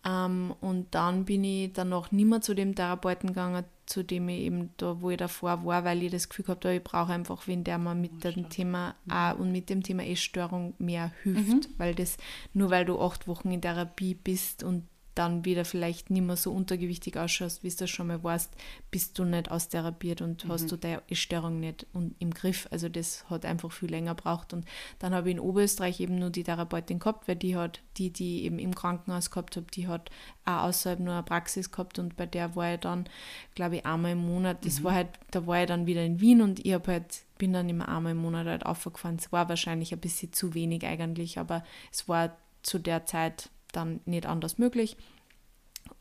Ähm, 0.05 0.53
und 0.61 0.87
dann 0.91 1.25
bin 1.25 1.43
ich 1.43 1.73
dann 1.73 1.89
noch 1.89 2.11
nicht 2.11 2.25
mehr 2.25 2.41
zu 2.41 2.53
dem 2.53 2.75
Therapeuten 2.75 3.29
gegangen, 3.29 3.65
zu 3.85 4.03
dem 4.03 4.29
ich 4.29 4.41
eben 4.41 4.69
da, 4.77 5.01
wo 5.01 5.09
ich 5.09 5.17
davor 5.17 5.65
war, 5.65 5.83
weil 5.83 6.03
ich 6.03 6.11
das 6.11 6.29
Gefühl 6.29 6.45
gehabt 6.45 6.63
habe, 6.63 6.75
ich 6.75 6.83
brauche 6.83 7.11
einfach 7.11 7.47
wen, 7.47 7.63
der 7.63 7.77
mir 7.77 7.95
mit 7.95 8.23
dem 8.23 8.49
Thema 8.49 8.95
auch 9.09 9.39
und 9.39 9.51
mit 9.51 9.69
dem 9.69 9.83
Thema 9.83 10.05
Essstörung 10.05 10.75
mehr 10.77 11.11
hilft. 11.23 11.69
Mhm. 11.69 11.73
Weil 11.77 11.95
das, 11.95 12.17
nur 12.53 12.69
weil 12.69 12.85
du 12.85 12.99
acht 13.01 13.27
Wochen 13.27 13.51
in 13.51 13.61
Therapie 13.61 14.13
bist 14.13 14.63
und 14.63 14.87
dann 15.19 15.43
wieder 15.43 15.65
vielleicht 15.65 16.09
nicht 16.09 16.23
mehr 16.23 16.37
so 16.37 16.53
untergewichtig 16.53 17.17
ausschaust, 17.17 17.61
wie 17.61 17.69
du 17.69 17.75
das 17.75 17.89
schon 17.89 18.07
mal 18.07 18.23
warst, 18.23 18.53
bist 18.89 19.19
du 19.19 19.25
nicht 19.25 19.51
austherapiert 19.51 20.21
und 20.21 20.45
mhm. 20.45 20.51
hast 20.51 20.71
du 20.71 20.77
deine 20.77 21.01
Störung 21.11 21.59
nicht 21.59 21.85
im 22.19 22.33
Griff. 22.33 22.69
Also 22.71 22.87
das 22.87 23.29
hat 23.29 23.45
einfach 23.45 23.69
viel 23.71 23.89
länger 23.89 24.15
gebraucht. 24.15 24.53
Und 24.53 24.65
dann 24.99 25.13
habe 25.13 25.29
ich 25.29 25.35
in 25.35 25.41
Oberösterreich 25.41 25.99
eben 25.99 26.15
nur 26.15 26.29
die 26.29 26.43
Therapeutin 26.43 26.99
gehabt, 26.99 27.27
weil 27.27 27.35
die 27.35 27.57
hat, 27.57 27.81
die, 27.97 28.11
die 28.11 28.45
eben 28.45 28.59
im 28.59 28.73
Krankenhaus 28.73 29.29
gehabt 29.29 29.57
habe, 29.57 29.67
die 29.73 29.89
hat 29.89 30.09
auch 30.45 30.63
außerhalb 30.63 31.01
nur 31.01 31.13
eine 31.13 31.23
Praxis 31.23 31.69
gehabt 31.69 31.99
und 31.99 32.15
bei 32.15 32.25
der 32.25 32.55
war 32.55 32.73
ich 32.73 32.79
dann, 32.79 33.09
glaube 33.55 33.75
ich, 33.75 33.85
einmal 33.85 34.13
im 34.13 34.25
Monat. 34.25 34.65
Das 34.65 34.79
mhm. 34.79 34.83
war 34.85 34.93
halt, 34.93 35.09
da 35.31 35.45
war 35.45 35.59
ich 35.59 35.67
dann 35.67 35.85
wieder 35.85 36.03
in 36.05 36.21
Wien 36.21 36.41
und 36.41 36.65
ich 36.65 36.73
habe 36.73 36.91
halt 36.93 37.23
bin 37.37 37.53
dann 37.53 37.69
immer 37.69 37.87
einmal 37.87 38.11
im 38.11 38.17
Monat 38.19 38.47
halt 38.47 38.65
aufgefahren. 38.65 39.15
Es 39.17 39.31
war 39.31 39.49
wahrscheinlich 39.49 39.93
ein 39.93 39.99
bisschen 39.99 40.33
zu 40.33 40.53
wenig 40.53 40.85
eigentlich, 40.85 41.39
aber 41.39 41.63
es 41.91 42.07
war 42.07 42.37
zu 42.63 42.79
der 42.79 43.05
Zeit 43.05 43.49
dann 43.71 44.01
nicht 44.05 44.25
anders 44.25 44.57
möglich. 44.57 44.97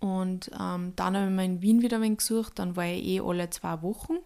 Und 0.01 0.51
ähm, 0.59 0.93
dann 0.97 1.17
habe 1.17 1.27
ich 1.27 1.33
mir 1.33 1.45
in 1.45 1.63
Wien 1.63 1.83
wieder 1.83 1.99
ein 1.99 2.03
wenig 2.03 2.19
gesucht. 2.19 2.59
Dann 2.59 2.77
war 2.77 2.85
ich 2.85 3.05
eh 3.05 3.21
alle 3.21 3.51
zwei 3.51 3.83
Wochen, 3.83 4.19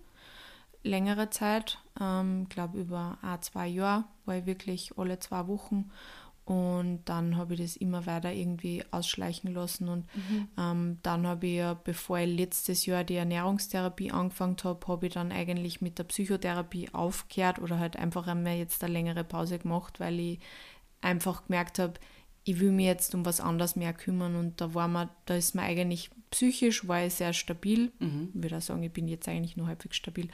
längere 0.83 1.31
Zeit. 1.31 1.79
Ich 1.95 2.03
ähm, 2.03 2.49
glaube, 2.49 2.79
über 2.81 3.19
ein, 3.23 3.43
zwei 3.43 3.69
Jahre 3.69 4.05
war 4.25 4.37
ich 4.37 4.47
wirklich 4.47 4.99
alle 4.99 5.19
zwei 5.19 5.47
Wochen. 5.47 5.91
Und 6.45 7.03
dann 7.05 7.37
habe 7.37 7.55
ich 7.55 7.61
das 7.61 7.77
immer 7.77 8.05
weiter 8.05 8.33
irgendwie 8.33 8.85
ausschleichen 8.91 9.55
lassen. 9.55 9.89
Und 9.89 10.07
mhm. 10.15 10.49
ähm, 10.59 10.99
dann 11.03 11.27
habe 11.27 11.47
ich 11.47 11.57
ja, 11.57 11.75
bevor 11.75 12.19
ich 12.19 12.37
letztes 12.37 12.85
Jahr 12.85 13.05
die 13.05 13.15
Ernährungstherapie 13.15 14.11
angefangen 14.11 14.57
habe, 14.65 14.87
habe 14.89 15.07
ich 15.07 15.15
dann 15.15 15.31
eigentlich 15.31 15.81
mit 15.81 15.99
der 15.99 16.05
Psychotherapie 16.05 16.89
aufgehört 16.93 17.61
oder 17.61 17.79
halt 17.79 17.97
einfach 17.97 18.27
einmal 18.27 18.57
jetzt 18.57 18.83
eine 18.83 18.93
längere 18.93 19.23
Pause 19.23 19.61
gemacht, 19.61 20.01
weil 20.01 20.19
ich 20.19 20.41
einfach 21.01 21.47
gemerkt 21.47 21.79
habe, 21.79 21.95
ich 22.45 22.61
will 22.61 22.73
mich 22.73 22.87
jetzt 22.87 23.15
um 23.15 23.25
was 23.25 23.41
anderes 23.41 23.77
mehr 23.77 23.93
kümmern 23.93 24.37
und 24.37 24.61
da 24.61 24.75
war 24.75 24.89
man, 24.89 25.09
da 25.27 25.37
ist 25.37 25.55
man 25.55 25.65
eigentlich 25.65 26.11
psychisch 26.31 26.89
war 26.89 27.05
ich 27.05 27.15
sehr 27.15 27.33
stabil. 27.33 27.93
Mhm. 28.01 28.31
Ich 28.35 28.43
würde 28.43 28.57
auch 28.57 28.63
sagen, 28.63 28.83
ich 28.83 28.93
bin 28.93 29.07
jetzt 29.07 29.29
eigentlich 29.29 29.57
nur 29.57 29.69
halbwegs 29.69 29.97
stabil. 29.97 30.29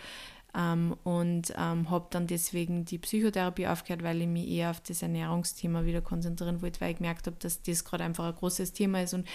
Ähm, 0.59 0.97
und 1.05 1.55
ähm, 1.57 1.89
habe 1.89 2.09
dann 2.11 2.27
deswegen 2.27 2.85
die 2.85 2.99
Psychotherapie 2.99 3.69
aufgehört, 3.69 4.03
weil 4.03 4.21
ich 4.21 4.27
mich 4.27 4.49
eher 4.49 4.71
auf 4.71 4.81
das 4.81 5.03
Ernährungsthema 5.03 5.85
wieder 5.85 6.01
konzentrieren 6.01 6.63
wollte, 6.63 6.81
weil 6.81 6.91
ich 6.91 6.97
gemerkt 6.97 7.29
habe, 7.29 7.37
dass 7.39 7.63
das 7.63 7.85
gerade 7.85 8.03
einfach 8.03 8.25
ein 8.25 8.35
großes 8.35 8.73
Thema 8.73 9.03
ist. 9.03 9.15
Und 9.15 9.29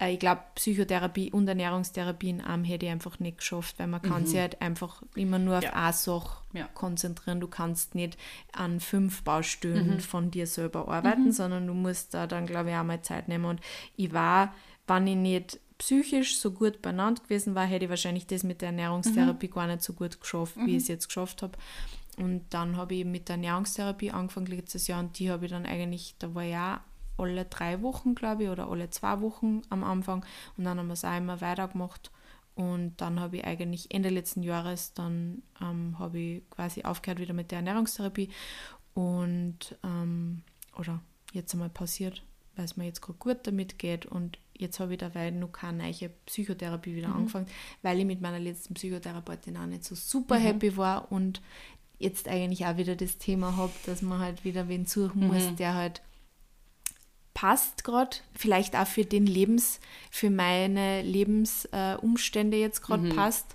äh, 0.00 0.12
ich 0.12 0.20
glaube, 0.20 0.42
Psychotherapie 0.54 1.32
und 1.32 1.48
Ernährungstherapie 1.48 2.30
in 2.30 2.40
einem 2.40 2.62
hätte 2.62 2.86
ich 2.86 2.92
einfach 2.92 3.18
nicht 3.18 3.38
geschafft, 3.38 3.80
weil 3.80 3.88
man 3.88 4.02
mhm. 4.04 4.08
kann 4.08 4.26
sich 4.26 4.38
halt 4.38 4.62
einfach 4.62 5.02
immer 5.16 5.40
nur 5.40 5.58
auf 5.58 5.64
ja. 5.64 5.72
eine 5.72 5.92
Sache 5.92 6.42
ja. 6.52 6.68
konzentrieren. 6.74 7.40
Du 7.40 7.48
kannst 7.48 7.96
nicht 7.96 8.16
an 8.52 8.78
fünf 8.78 9.24
Baustellen 9.24 9.94
mhm. 9.94 10.00
von 10.00 10.30
dir 10.30 10.46
selber 10.46 10.86
arbeiten, 10.86 11.24
mhm. 11.24 11.32
sondern 11.32 11.66
du 11.66 11.74
musst 11.74 12.14
da 12.14 12.28
dann, 12.28 12.46
glaube 12.46 12.70
ich, 12.70 12.76
auch 12.76 12.84
mal 12.84 13.02
Zeit 13.02 13.26
nehmen. 13.26 13.46
Und 13.46 13.60
ich 13.96 14.12
war, 14.12 14.54
wenn 14.86 15.08
ich 15.08 15.16
nicht 15.16 15.60
psychisch 15.78 16.38
so 16.38 16.50
gut 16.50 16.82
benannt 16.82 17.24
gewesen 17.24 17.54
war, 17.54 17.64
hätte 17.64 17.84
ich 17.84 17.90
wahrscheinlich 17.90 18.26
das 18.26 18.42
mit 18.42 18.60
der 18.60 18.68
Ernährungstherapie 18.68 19.48
mhm. 19.48 19.52
gar 19.52 19.66
nicht 19.68 19.82
so 19.82 19.92
gut 19.92 20.20
geschafft, 20.20 20.56
wie 20.56 20.62
mhm. 20.62 20.68
ich 20.68 20.76
es 20.76 20.88
jetzt 20.88 21.06
geschafft 21.06 21.42
habe. 21.42 21.56
Und 22.18 22.46
dann 22.50 22.76
habe 22.76 22.96
ich 22.96 23.04
mit 23.04 23.28
der 23.28 23.36
Ernährungstherapie 23.36 24.10
angefangen 24.10 24.46
letztes 24.46 24.88
Jahr 24.88 25.00
und 25.00 25.18
die 25.18 25.30
habe 25.30 25.46
ich 25.46 25.52
dann 25.52 25.66
eigentlich, 25.66 26.16
da 26.18 26.34
war 26.34 26.42
ja 26.42 26.84
alle 27.16 27.44
drei 27.44 27.80
Wochen, 27.82 28.14
glaube 28.14 28.44
ich, 28.44 28.48
oder 28.48 28.68
alle 28.68 28.90
zwei 28.90 29.20
Wochen 29.20 29.62
am 29.70 29.84
Anfang 29.84 30.24
und 30.56 30.64
dann 30.64 30.78
haben 30.78 30.88
wir 30.88 30.94
es 30.94 31.04
auch 31.04 31.16
immer 31.16 31.40
weitergemacht. 31.40 32.10
Und 32.54 33.00
dann 33.00 33.20
habe 33.20 33.36
ich 33.36 33.44
eigentlich 33.44 33.94
Ende 33.94 34.08
letzten 34.08 34.42
Jahres, 34.42 34.92
dann 34.92 35.42
ähm, 35.60 35.96
habe 36.00 36.18
ich 36.18 36.50
quasi 36.50 36.82
aufgehört 36.82 37.20
wieder 37.20 37.34
mit 37.34 37.52
der 37.52 37.58
Ernährungstherapie 37.58 38.30
und, 38.94 39.78
ähm, 39.84 40.42
oder 40.76 41.00
jetzt 41.32 41.52
einmal 41.52 41.68
passiert, 41.68 42.24
weil 42.56 42.64
es 42.64 42.76
mir 42.76 42.86
jetzt 42.86 43.00
gerade 43.00 43.18
gut 43.20 43.38
damit 43.44 43.78
geht 43.78 44.06
und 44.06 44.38
jetzt 44.58 44.80
habe 44.80 44.92
ich 44.92 44.98
dabei 44.98 45.30
noch 45.30 45.52
keine 45.52 45.84
neue 45.84 46.10
Psychotherapie 46.26 46.94
wieder 46.94 47.08
mhm. 47.08 47.16
angefangen, 47.16 47.46
weil 47.82 47.98
ich 47.98 48.04
mit 48.04 48.20
meiner 48.20 48.38
letzten 48.38 48.74
Psychotherapeutin 48.74 49.56
auch 49.56 49.66
nicht 49.66 49.84
so 49.84 49.94
super 49.94 50.38
mhm. 50.38 50.42
happy 50.42 50.76
war 50.76 51.10
und 51.10 51.40
jetzt 51.98 52.28
eigentlich 52.28 52.66
auch 52.66 52.76
wieder 52.76 52.96
das 52.96 53.18
Thema 53.18 53.56
habe, 53.56 53.72
dass 53.86 54.02
man 54.02 54.20
halt 54.20 54.44
wieder 54.44 54.68
wen 54.68 54.86
suchen 54.86 55.22
mhm. 55.22 55.26
muss, 55.28 55.56
der 55.56 55.74
halt 55.74 56.02
passt 57.34 57.84
gerade, 57.84 58.16
vielleicht 58.34 58.74
auch 58.74 58.86
für 58.86 59.04
den 59.04 59.26
Lebens, 59.26 59.78
für 60.10 60.28
meine 60.28 61.02
Lebensumstände 61.02 62.56
äh, 62.56 62.60
jetzt 62.60 62.82
gerade 62.82 63.04
mhm. 63.04 63.14
passt. 63.14 63.54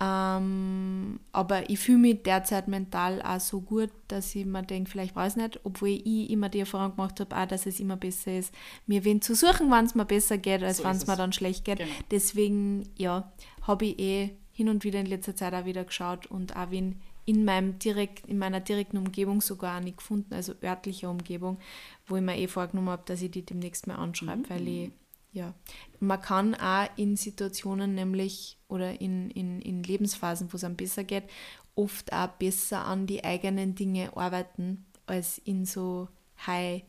Ähm, 0.00 1.18
aber 1.32 1.68
ich 1.70 1.80
fühle 1.80 1.98
mich 1.98 2.22
derzeit 2.22 2.68
mental 2.68 3.20
auch 3.20 3.40
so 3.40 3.60
gut, 3.60 3.90
dass 4.06 4.34
ich 4.34 4.46
mir 4.46 4.62
denke, 4.62 4.90
vielleicht 4.90 5.16
weiß 5.16 5.36
ich 5.36 5.42
nicht, 5.42 5.60
obwohl 5.64 5.88
ich 5.88 6.30
immer 6.30 6.48
die 6.48 6.60
Erfahrung 6.60 6.94
gemacht 6.94 7.18
habe, 7.18 7.36
auch, 7.36 7.46
dass 7.46 7.66
es 7.66 7.80
immer 7.80 7.96
besser 7.96 8.38
ist, 8.38 8.54
mir 8.86 9.04
wen 9.04 9.20
zu 9.20 9.34
suchen, 9.34 9.70
wann 9.70 9.86
es 9.86 9.96
mir 9.96 10.04
besser 10.04 10.38
geht, 10.38 10.62
als 10.62 10.78
so 10.78 10.84
wenn 10.84 10.96
es 10.96 11.06
mir 11.06 11.16
dann 11.16 11.32
schlecht 11.32 11.64
geht. 11.64 11.78
Genau. 11.78 11.90
Deswegen, 12.12 12.88
ja, 12.96 13.32
habe 13.62 13.86
ich 13.86 13.98
eh 13.98 14.30
hin 14.52 14.68
und 14.68 14.84
wieder 14.84 15.00
in 15.00 15.06
letzter 15.06 15.34
Zeit 15.34 15.54
auch 15.54 15.64
wieder 15.64 15.84
geschaut 15.84 16.26
und 16.26 16.56
auch 16.56 16.70
wen 16.70 17.00
in, 17.24 17.44
meinem 17.44 17.78
direkt, 17.78 18.26
in 18.26 18.38
meiner 18.38 18.60
direkten 18.60 18.96
Umgebung 18.96 19.40
sogar 19.40 19.80
nicht 19.80 19.98
gefunden, 19.98 20.32
also 20.32 20.54
örtliche 20.62 21.10
Umgebung, 21.10 21.58
wo 22.06 22.16
ich 22.16 22.22
mir 22.22 22.38
eh 22.38 22.46
vorgenommen 22.46 22.88
habe, 22.88 23.02
dass 23.04 23.20
ich 23.20 23.30
die 23.30 23.44
demnächst 23.44 23.86
mal 23.86 23.96
anschreibe, 23.96 24.38
mhm. 24.38 24.48
weil 24.48 24.68
ich, 24.68 24.90
ja, 25.32 25.54
man 26.00 26.20
kann 26.20 26.54
auch 26.54 26.88
in 26.96 27.16
Situationen 27.16 27.94
nämlich 27.94 28.58
oder 28.68 29.00
in, 29.00 29.30
in, 29.30 29.60
in 29.62 29.82
Lebensphasen, 29.82 30.52
wo 30.52 30.56
es 30.56 30.64
einem 30.64 30.76
besser 30.76 31.04
geht, 31.04 31.24
oft 31.74 32.12
auch 32.12 32.28
besser 32.28 32.84
an 32.84 33.06
die 33.06 33.24
eigenen 33.24 33.74
Dinge 33.74 34.16
arbeiten, 34.16 34.86
als 35.06 35.38
in 35.38 35.64
so 35.64 36.08
High- 36.46 36.84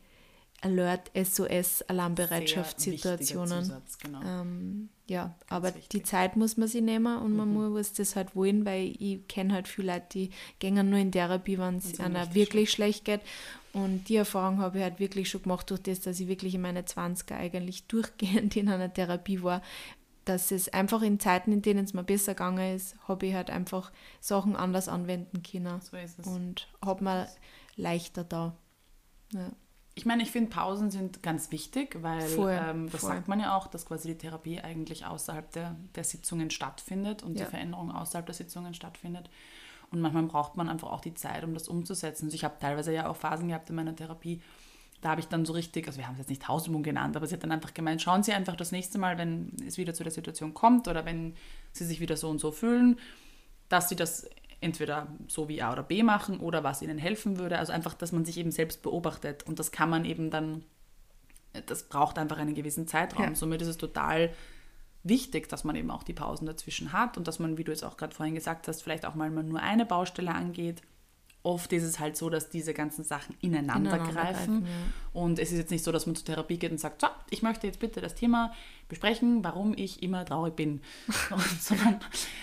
Alert, 0.62 1.10
SOS, 1.14 1.82
Alarmbereitschaftssituationen. 1.88 3.72
Genau. 4.02 4.20
Ähm, 4.22 4.90
ja, 5.10 5.34
aber 5.48 5.72
die 5.72 6.04
Zeit 6.04 6.36
muss 6.36 6.56
man 6.56 6.68
sich 6.68 6.82
nehmen 6.82 7.18
und 7.18 7.34
man 7.34 7.48
mhm. 7.48 7.72
muss 7.72 7.92
das 7.92 8.14
halt 8.14 8.36
wollen, 8.36 8.64
weil 8.64 8.94
ich 8.96 9.26
kenne 9.26 9.54
halt 9.54 9.66
viele 9.66 9.94
Leute, 9.94 10.06
die 10.12 10.30
gehen 10.60 10.88
nur 10.88 11.00
in 11.00 11.10
Therapie, 11.10 11.58
wenn 11.58 11.78
es 11.78 11.98
einer 11.98 12.32
wirklich 12.32 12.70
schlecht 12.70 13.06
geht. 13.06 13.20
Und 13.72 14.08
die 14.08 14.14
Erfahrung 14.14 14.60
habe 14.60 14.78
ich 14.78 14.84
halt 14.84 15.00
wirklich 15.00 15.28
schon 15.28 15.42
gemacht, 15.42 15.68
durch 15.68 15.82
das, 15.82 15.98
dass 15.98 16.20
ich 16.20 16.28
wirklich 16.28 16.54
in 16.54 16.60
meine 16.60 16.82
20er 16.82 17.34
eigentlich 17.34 17.82
durchgehend 17.88 18.54
in 18.54 18.68
einer 18.68 18.94
Therapie 18.94 19.42
war. 19.42 19.62
Dass 20.26 20.52
es 20.52 20.68
einfach 20.68 21.02
in 21.02 21.18
Zeiten, 21.18 21.50
in 21.50 21.62
denen 21.62 21.86
es 21.86 21.92
mir 21.92 22.04
besser 22.04 22.34
gegangen 22.34 22.76
ist, 22.76 22.94
habe 23.08 23.26
ich 23.26 23.34
halt 23.34 23.50
einfach 23.50 23.90
Sachen 24.20 24.54
anders 24.54 24.86
anwenden 24.86 25.42
können. 25.42 25.80
So 25.80 25.96
ist 25.96 26.20
es. 26.20 26.26
Und 26.28 26.68
habe 26.84 27.02
mir 27.02 27.28
leichter 27.74 28.22
da. 28.22 28.56
Ja. 29.32 29.50
Ich 29.94 30.06
meine, 30.06 30.22
ich 30.22 30.30
finde, 30.30 30.50
Pausen 30.50 30.90
sind 30.90 31.22
ganz 31.22 31.50
wichtig, 31.50 31.96
weil 32.00 32.22
ähm, 32.22 32.88
das 32.90 33.00
voll. 33.00 33.10
sagt 33.10 33.28
man 33.28 33.40
ja 33.40 33.56
auch, 33.56 33.66
dass 33.66 33.86
quasi 33.86 34.08
die 34.08 34.18
Therapie 34.18 34.60
eigentlich 34.60 35.04
außerhalb 35.04 35.50
der, 35.52 35.76
der 35.94 36.04
Sitzungen 36.04 36.50
stattfindet 36.50 37.22
und 37.22 37.36
ja. 37.36 37.44
die 37.44 37.50
Veränderung 37.50 37.90
außerhalb 37.90 38.24
der 38.24 38.34
Sitzungen 38.34 38.72
stattfindet. 38.72 39.28
Und 39.90 40.00
manchmal 40.00 40.22
braucht 40.24 40.56
man 40.56 40.68
einfach 40.68 40.90
auch 40.90 41.00
die 41.00 41.14
Zeit, 41.14 41.42
um 41.42 41.52
das 41.52 41.68
umzusetzen. 41.68 42.26
Also 42.26 42.34
ich 42.34 42.44
habe 42.44 42.54
teilweise 42.60 42.94
ja 42.94 43.08
auch 43.08 43.16
Phasen 43.16 43.48
gehabt 43.48 43.68
in 43.70 43.76
meiner 43.76 43.94
Therapie, 43.94 44.40
da 45.00 45.10
habe 45.10 45.20
ich 45.20 45.28
dann 45.28 45.44
so 45.44 45.54
richtig, 45.54 45.86
also 45.86 45.98
wir 45.98 46.06
haben 46.06 46.14
es 46.14 46.18
jetzt 46.18 46.28
nicht 46.28 46.46
Hausübung 46.46 46.82
genannt, 46.82 47.16
aber 47.16 47.26
sie 47.26 47.34
hat 47.34 47.42
dann 47.42 47.52
einfach 47.52 47.72
gemeint, 47.72 48.02
schauen 48.02 48.22
Sie 48.22 48.32
einfach 48.32 48.54
das 48.54 48.70
nächste 48.70 48.98
Mal, 48.98 49.16
wenn 49.16 49.56
es 49.66 49.78
wieder 49.78 49.94
zu 49.94 50.02
der 50.02 50.12
Situation 50.12 50.52
kommt 50.52 50.88
oder 50.88 51.04
wenn 51.06 51.34
Sie 51.72 51.84
sich 51.84 52.00
wieder 52.00 52.16
so 52.16 52.28
und 52.28 52.38
so 52.38 52.52
fühlen, 52.52 52.98
dass 53.68 53.88
Sie 53.88 53.96
das 53.96 54.28
entweder 54.60 55.08
so 55.28 55.48
wie 55.48 55.62
A 55.62 55.72
oder 55.72 55.82
B 55.82 56.02
machen 56.02 56.40
oder 56.40 56.62
was 56.62 56.82
ihnen 56.82 56.98
helfen 56.98 57.38
würde. 57.38 57.58
Also 57.58 57.72
einfach, 57.72 57.94
dass 57.94 58.12
man 58.12 58.24
sich 58.24 58.36
eben 58.38 58.50
selbst 58.50 58.82
beobachtet. 58.82 59.42
Und 59.44 59.58
das 59.58 59.72
kann 59.72 59.90
man 59.90 60.04
eben 60.04 60.30
dann, 60.30 60.64
das 61.66 61.84
braucht 61.84 62.18
einfach 62.18 62.38
einen 62.38 62.54
gewissen 62.54 62.86
Zeitraum. 62.86 63.30
Ja. 63.30 63.34
Somit 63.34 63.62
ist 63.62 63.68
es 63.68 63.78
total 63.78 64.30
wichtig, 65.02 65.48
dass 65.48 65.64
man 65.64 65.76
eben 65.76 65.90
auch 65.90 66.02
die 66.02 66.12
Pausen 66.12 66.46
dazwischen 66.46 66.92
hat 66.92 67.16
und 67.16 67.26
dass 67.26 67.38
man, 67.38 67.56
wie 67.56 67.64
du 67.64 67.72
es 67.72 67.82
auch 67.82 67.96
gerade 67.96 68.14
vorhin 68.14 68.34
gesagt 68.34 68.68
hast, 68.68 68.82
vielleicht 68.82 69.06
auch 69.06 69.14
mal 69.14 69.30
nur 69.30 69.60
eine 69.60 69.86
Baustelle 69.86 70.34
angeht 70.34 70.82
oft 71.42 71.72
ist 71.72 71.84
es 71.84 71.98
halt 71.98 72.16
so, 72.16 72.28
dass 72.28 72.50
diese 72.50 72.74
ganzen 72.74 73.02
Sachen 73.02 73.34
ineinander, 73.40 73.94
ineinander 73.94 74.12
greifen. 74.12 74.60
greifen 74.60 74.66
ja. 74.66 75.20
Und 75.20 75.38
es 75.38 75.52
ist 75.52 75.58
jetzt 75.58 75.70
nicht 75.70 75.82
so, 75.82 75.90
dass 75.90 76.06
man 76.06 76.14
zur 76.14 76.26
Therapie 76.26 76.58
geht 76.58 76.70
und 76.70 76.78
sagt, 76.78 77.00
so, 77.00 77.06
ich 77.30 77.42
möchte 77.42 77.66
jetzt 77.66 77.80
bitte 77.80 78.00
das 78.00 78.14
Thema 78.14 78.52
besprechen, 78.88 79.42
warum 79.42 79.72
ich 79.74 80.02
immer 80.02 80.24
traurig 80.24 80.54
bin. 80.54 80.82
Sondern 81.60 82.00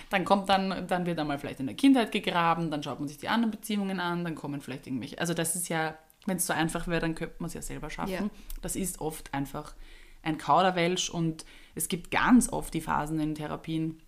dann 0.09 0.25
kommt 0.25 0.49
dann, 0.49 0.87
dann 0.87 1.05
wird 1.05 1.19
einmal 1.19 1.37
vielleicht 1.37 1.59
in 1.59 1.67
der 1.67 1.75
Kindheit 1.75 2.11
gegraben, 2.11 2.71
dann 2.71 2.81
schaut 2.81 2.99
man 2.99 3.07
sich 3.07 3.17
die 3.17 3.29
anderen 3.29 3.51
Beziehungen 3.51 3.99
an, 3.99 4.23
dann 4.23 4.35
kommen 4.35 4.61
vielleicht 4.61 4.87
irgendwelche. 4.87 5.19
Also 5.19 5.35
das 5.35 5.55
ist 5.55 5.69
ja, 5.69 5.97
wenn 6.25 6.37
es 6.37 6.47
so 6.47 6.53
einfach 6.53 6.87
wäre, 6.87 7.01
dann 7.01 7.13
könnte 7.13 7.35
man 7.37 7.47
es 7.47 7.53
ja 7.53 7.61
selber 7.61 7.91
schaffen. 7.91 8.11
Ja. 8.11 8.29
Das 8.61 8.75
ist 8.75 8.99
oft 8.99 9.33
einfach 9.33 9.75
ein 10.23 10.39
Kauderwelsch 10.39 11.09
und 11.11 11.45
es 11.75 11.87
gibt 11.87 12.09
ganz 12.09 12.51
oft 12.51 12.73
die 12.73 12.81
Phasen 12.81 13.19
in 13.19 13.35
Therapien, 13.35 13.99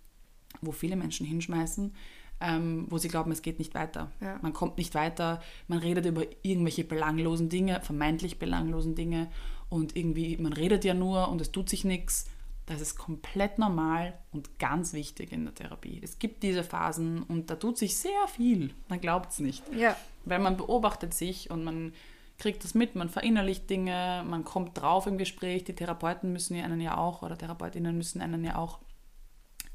wo 0.61 0.71
viele 0.71 0.95
Menschen 0.95 1.27
hinschmeißen 1.27 1.93
ähm, 2.41 2.85
wo 2.89 2.97
sie 2.97 3.07
glauben, 3.07 3.31
es 3.31 3.41
geht 3.41 3.59
nicht 3.59 3.73
weiter. 3.73 4.11
Ja. 4.21 4.39
Man 4.41 4.53
kommt 4.53 4.77
nicht 4.77 4.95
weiter, 4.95 5.41
man 5.67 5.79
redet 5.79 6.05
über 6.05 6.23
irgendwelche 6.41 6.83
belanglosen 6.83 7.49
Dinge, 7.49 7.81
vermeintlich 7.81 8.39
belanglosen 8.39 8.95
Dinge 8.95 9.29
und 9.69 9.95
irgendwie, 9.95 10.37
man 10.37 10.53
redet 10.53 10.85
ja 10.85 10.93
nur 10.93 11.29
und 11.29 11.41
es 11.41 11.51
tut 11.51 11.69
sich 11.69 11.83
nichts. 11.83 12.29
Das 12.65 12.81
ist 12.81 12.97
komplett 12.97 13.57
normal 13.57 14.13
und 14.31 14.59
ganz 14.59 14.93
wichtig 14.93 15.31
in 15.31 15.43
der 15.43 15.55
Therapie. 15.55 15.99
Es 16.03 16.19
gibt 16.19 16.43
diese 16.43 16.63
Phasen 16.63 17.23
und 17.23 17.49
da 17.49 17.55
tut 17.55 17.79
sich 17.79 17.97
sehr 17.97 18.27
viel. 18.27 18.73
Man 18.87 19.01
glaubt 19.01 19.31
es 19.31 19.39
nicht. 19.39 19.63
Ja. 19.75 19.95
Weil 20.25 20.39
man 20.39 20.55
beobachtet 20.55 21.15
sich 21.15 21.49
und 21.49 21.63
man 21.63 21.93
kriegt 22.37 22.63
das 22.63 22.75
mit, 22.75 22.95
man 22.95 23.09
verinnerlicht 23.09 23.69
Dinge, 23.69 24.23
man 24.27 24.45
kommt 24.45 24.79
drauf 24.79 25.07
im 25.07 25.17
Gespräch. 25.17 25.63
Die 25.63 25.73
Therapeuten 25.73 26.31
müssen 26.31 26.55
ja 26.55 26.63
einen 26.63 26.79
ja 26.79 26.97
auch 26.97 27.23
oder 27.23 27.37
Therapeutinnen 27.37 27.97
müssen 27.97 28.21
einen 28.21 28.43
ja 28.43 28.55
auch 28.55 28.79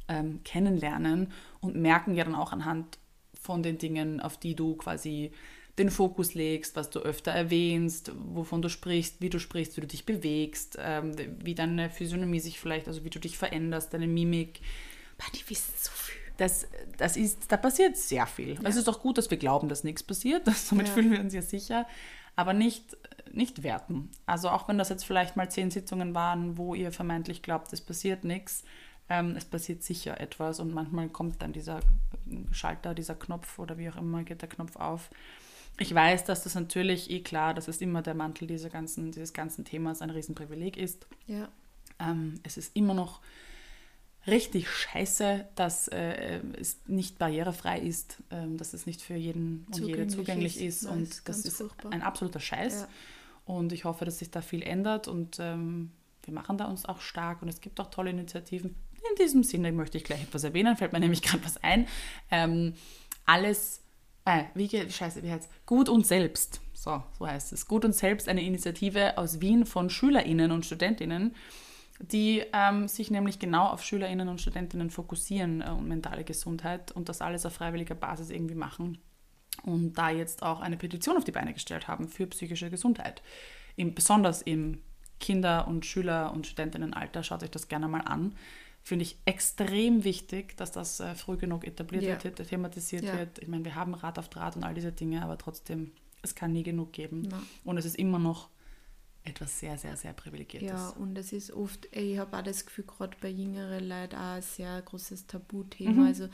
ähm, 0.08 0.40
kennenlernen 0.44 1.32
und 1.60 1.76
merken 1.76 2.14
ja 2.14 2.24
dann 2.24 2.34
auch 2.34 2.52
anhand 2.52 2.98
von 3.40 3.62
den 3.62 3.78
Dingen, 3.78 4.20
auf 4.20 4.38
die 4.38 4.54
du 4.54 4.74
quasi 4.76 5.32
den 5.78 5.90
Fokus 5.90 6.34
legst, 6.34 6.76
was 6.76 6.90
du 6.90 7.00
öfter 7.00 7.32
erwähnst, 7.32 8.12
wovon 8.14 8.62
du 8.62 8.68
sprichst, 8.68 9.20
wie 9.20 9.30
du 9.30 9.40
sprichst, 9.40 9.76
wie 9.76 9.80
du 9.80 9.86
dich 9.86 10.06
bewegst, 10.06 10.78
ähm, 10.80 11.14
wie 11.40 11.54
deine 11.54 11.90
Physiognomie 11.90 12.40
sich 12.40 12.60
vielleicht, 12.60 12.86
also 12.86 13.04
wie 13.04 13.10
du 13.10 13.18
dich 13.18 13.36
veränderst, 13.36 13.92
deine 13.92 14.06
Mimik. 14.06 14.60
die 15.34 15.50
wissen 15.50 15.72
so 15.76 15.90
viel. 15.90 16.20
Das, 16.36 16.66
das 16.98 17.16
ist, 17.16 17.50
da 17.50 17.56
passiert 17.56 17.96
sehr 17.96 18.26
viel. 18.26 18.54
Ja. 18.54 18.60
Es 18.64 18.76
ist 18.76 18.88
auch 18.88 19.00
gut, 19.00 19.18
dass 19.18 19.30
wir 19.30 19.38
glauben, 19.38 19.68
dass 19.68 19.84
nichts 19.84 20.02
passiert. 20.02 20.46
Somit 20.54 20.88
ja. 20.88 20.94
fühlen 20.94 21.10
wir 21.10 21.20
uns 21.20 21.34
ja 21.34 21.42
sicher. 21.42 21.86
Aber 22.36 22.52
nicht, 22.52 22.96
nicht 23.32 23.62
werten. 23.62 24.10
Also 24.26 24.48
auch 24.50 24.68
wenn 24.68 24.78
das 24.78 24.88
jetzt 24.88 25.04
vielleicht 25.04 25.36
mal 25.36 25.50
zehn 25.50 25.70
Sitzungen 25.70 26.14
waren, 26.14 26.56
wo 26.56 26.74
ihr 26.74 26.90
vermeintlich 26.90 27.42
glaubt, 27.42 27.72
es 27.72 27.80
passiert 27.80 28.24
nichts, 28.24 28.64
ähm, 29.08 29.34
es 29.36 29.44
passiert 29.44 29.82
sicher 29.82 30.20
etwas 30.20 30.60
und 30.60 30.72
manchmal 30.72 31.08
kommt 31.08 31.42
dann 31.42 31.52
dieser 31.52 31.80
Schalter, 32.52 32.94
dieser 32.94 33.14
Knopf 33.14 33.58
oder 33.58 33.76
wie 33.76 33.90
auch 33.90 33.96
immer 33.96 34.22
geht 34.22 34.42
der 34.42 34.48
Knopf 34.48 34.76
auf. 34.76 35.10
Ich 35.78 35.92
weiß, 35.92 36.24
dass 36.24 36.44
das 36.44 36.54
natürlich 36.54 37.10
eh 37.10 37.20
klar, 37.20 37.52
dass 37.52 37.68
es 37.68 37.80
immer 37.80 38.00
der 38.00 38.14
Mantel 38.14 38.46
dieser 38.46 38.70
ganzen, 38.70 39.10
dieses 39.10 39.32
ganzen 39.32 39.64
Themas 39.64 40.02
ein 40.02 40.10
Riesenprivileg 40.10 40.76
ist. 40.76 41.06
Ja. 41.26 41.48
Ähm, 41.98 42.40
es 42.44 42.56
ist 42.56 42.74
immer 42.76 42.94
noch 42.94 43.20
richtig 44.26 44.70
scheiße, 44.70 45.46
dass 45.54 45.88
äh, 45.88 46.40
es 46.58 46.78
nicht 46.86 47.18
barrierefrei 47.18 47.80
ist, 47.80 48.18
äh, 48.30 48.46
dass 48.56 48.72
es 48.72 48.86
nicht 48.86 49.02
für 49.02 49.16
jeden 49.16 49.66
und 49.72 49.84
jede 49.84 50.06
zugänglich 50.06 50.60
ist. 50.60 50.84
ist. 50.84 50.88
Und 50.88 51.28
das 51.28 51.44
ist 51.44 51.58
furchtbar. 51.58 51.92
ein 51.92 52.02
absoluter 52.02 52.40
Scheiß. 52.40 52.82
Ja. 52.82 52.88
Und 53.44 53.72
ich 53.72 53.84
hoffe, 53.84 54.04
dass 54.04 54.20
sich 54.20 54.30
da 54.30 54.40
viel 54.40 54.62
ändert 54.62 55.08
und 55.08 55.38
ähm, 55.40 55.90
wir 56.22 56.32
machen 56.32 56.56
da 56.56 56.64
uns 56.66 56.86
auch 56.86 57.00
stark 57.00 57.42
und 57.42 57.48
es 57.48 57.60
gibt 57.60 57.78
auch 57.80 57.90
tolle 57.90 58.10
Initiativen 58.10 58.74
in 59.14 59.24
diesem 59.24 59.42
Sinne 59.42 59.72
möchte 59.72 59.98
ich 59.98 60.04
gleich 60.04 60.22
etwas 60.22 60.44
erwähnen, 60.44 60.76
fällt 60.76 60.92
mir 60.92 61.00
nämlich 61.00 61.22
gerade 61.22 61.44
was 61.44 61.62
ein. 61.62 61.86
Ähm, 62.30 62.74
alles, 63.26 63.82
äh, 64.24 64.44
wie, 64.54 64.68
scheiße, 64.68 65.22
wie 65.22 65.30
heißt? 65.30 65.48
Gut 65.66 65.88
und 65.88 66.06
Selbst. 66.06 66.60
So, 66.72 67.02
so 67.18 67.26
heißt 67.26 67.52
es. 67.52 67.66
Gut 67.66 67.84
und 67.84 67.94
Selbst, 67.94 68.28
eine 68.28 68.42
Initiative 68.42 69.16
aus 69.16 69.40
Wien 69.40 69.66
von 69.66 69.88
SchülerInnen 69.88 70.50
und 70.50 70.66
StudentInnen, 70.66 71.34
die 72.00 72.42
ähm, 72.52 72.88
sich 72.88 73.10
nämlich 73.10 73.38
genau 73.38 73.68
auf 73.68 73.82
SchülerInnen 73.82 74.28
und 74.28 74.40
Studentinnen 74.40 74.90
fokussieren 74.90 75.62
äh, 75.62 75.70
und 75.70 75.88
mentale 75.88 76.24
Gesundheit 76.24 76.92
und 76.92 77.08
das 77.08 77.20
alles 77.20 77.46
auf 77.46 77.54
freiwilliger 77.54 77.94
Basis 77.94 78.30
irgendwie 78.30 78.56
machen. 78.56 78.98
Und 79.62 79.94
da 79.94 80.10
jetzt 80.10 80.42
auch 80.42 80.60
eine 80.60 80.76
Petition 80.76 81.16
auf 81.16 81.24
die 81.24 81.32
Beine 81.32 81.54
gestellt 81.54 81.86
haben 81.86 82.08
für 82.08 82.26
psychische 82.26 82.70
Gesundheit. 82.70 83.22
Im, 83.76 83.94
besonders 83.94 84.42
im 84.42 84.82
Kinder- 85.20 85.68
und 85.68 85.86
Schüler- 85.86 86.32
und 86.32 86.46
Studentinnenalter. 86.46 87.22
Schaut 87.22 87.44
euch 87.44 87.50
das 87.50 87.68
gerne 87.68 87.88
mal 87.88 88.00
an 88.00 88.34
finde 88.84 89.04
ich 89.04 89.18
extrem 89.24 90.04
wichtig, 90.04 90.56
dass 90.58 90.70
das 90.70 91.00
äh, 91.00 91.14
früh 91.14 91.38
genug 91.38 91.66
etabliert 91.66 92.04
ja. 92.04 92.22
wird, 92.22 92.46
thematisiert 92.46 93.04
ja. 93.04 93.18
wird. 93.18 93.38
Ich 93.38 93.48
meine, 93.48 93.64
wir 93.64 93.74
haben 93.74 93.94
Rat 93.94 94.18
auf 94.18 94.28
Draht 94.28 94.56
und 94.56 94.62
all 94.62 94.74
diese 94.74 94.92
Dinge, 94.92 95.22
aber 95.22 95.38
trotzdem, 95.38 95.92
es 96.22 96.34
kann 96.34 96.52
nie 96.52 96.62
genug 96.62 96.92
geben. 96.92 97.28
Ja. 97.30 97.42
Und 97.64 97.78
es 97.78 97.86
ist 97.86 97.96
immer 97.96 98.18
noch 98.18 98.50
etwas 99.24 99.58
sehr, 99.58 99.78
sehr, 99.78 99.96
sehr 99.96 100.12
Privilegiertes. 100.12 100.68
Ja, 100.68 100.90
und 100.90 101.16
es 101.16 101.32
ist 101.32 101.50
oft, 101.50 101.88
ich 101.92 102.18
habe 102.18 102.36
auch 102.36 102.42
das 102.42 102.66
Gefühl, 102.66 102.84
gerade 102.84 103.16
bei 103.22 103.30
jüngeren 103.30 103.88
Leuten 103.88 104.16
auch 104.16 104.34
ein 104.34 104.42
sehr 104.42 104.82
großes 104.82 105.28
Tabuthema. 105.28 106.02
Mhm. 106.02 106.06
Also 106.06 106.28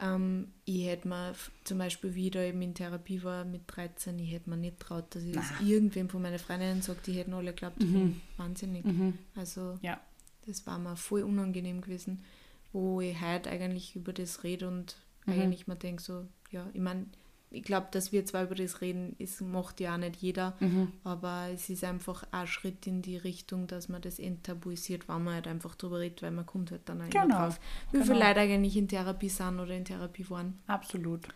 ähm, 0.00 0.48
ich 0.64 0.86
hätte 0.86 1.06
mir 1.06 1.34
zum 1.62 1.78
Beispiel, 1.78 2.16
wie 2.16 2.26
ich 2.26 2.32
da 2.32 2.42
eben 2.42 2.60
in 2.62 2.74
Therapie 2.74 3.22
war 3.22 3.44
mit 3.44 3.62
13, 3.68 4.18
ich 4.18 4.32
hätte 4.32 4.50
mir 4.50 4.56
nicht 4.56 4.80
traut, 4.80 5.14
dass 5.14 5.22
ich 5.22 5.34
das 5.34 5.52
irgendwem 5.64 6.08
von 6.08 6.20
meinen 6.20 6.40
Freundinnen 6.40 6.82
sagt, 6.82 7.06
die 7.06 7.12
hätten 7.12 7.32
alle 7.32 7.52
geglaubt, 7.52 7.76
ich 7.80 7.88
mhm. 7.88 7.92
bin 7.92 8.20
wahnsinnig. 8.36 8.84
Mhm. 8.84 9.18
Also 9.36 9.78
ja. 9.82 10.00
Das 10.46 10.66
war 10.66 10.78
mir 10.78 10.96
voll 10.96 11.22
unangenehm 11.22 11.80
gewesen, 11.80 12.24
wo 12.72 13.00
ich 13.00 13.20
heute 13.20 13.50
eigentlich 13.50 13.96
über 13.96 14.12
das 14.12 14.44
rede 14.44 14.68
und 14.68 14.96
mhm. 15.26 15.34
eigentlich 15.34 15.66
mir 15.66 15.76
denke 15.76 16.02
so, 16.02 16.26
ja, 16.50 16.68
ich 16.72 16.80
meine, 16.80 17.06
ich 17.52 17.62
glaube, 17.62 17.88
dass 17.90 18.12
wir 18.12 18.24
zwar 18.24 18.44
über 18.44 18.54
das 18.54 18.80
reden, 18.80 19.14
es 19.18 19.40
macht 19.40 19.80
ja 19.80 19.94
auch 19.94 19.98
nicht 19.98 20.16
jeder, 20.16 20.56
mhm. 20.60 20.92
aber 21.04 21.48
es 21.52 21.68
ist 21.68 21.84
einfach 21.84 22.24
ein 22.32 22.46
Schritt 22.46 22.86
in 22.86 23.02
die 23.02 23.16
Richtung, 23.16 23.66
dass 23.66 23.88
man 23.88 24.00
das 24.00 24.18
enttabuisiert, 24.18 25.08
wenn 25.08 25.24
man 25.24 25.34
halt 25.34 25.46
einfach 25.46 25.74
drüber 25.74 26.00
redet, 26.00 26.22
weil 26.22 26.30
man 26.30 26.46
kommt 26.46 26.70
halt 26.70 26.82
dann 26.86 27.08
genau. 27.10 27.28
drauf, 27.28 27.60
wie 27.90 27.98
genau. 27.98 28.12
viele 28.12 28.26
Leute 28.26 28.40
eigentlich 28.40 28.76
in 28.76 28.88
Therapie 28.88 29.28
sind 29.28 29.60
oder 29.60 29.76
in 29.76 29.84
Therapie 29.84 30.28
waren. 30.30 30.58
Absolut. 30.66 31.28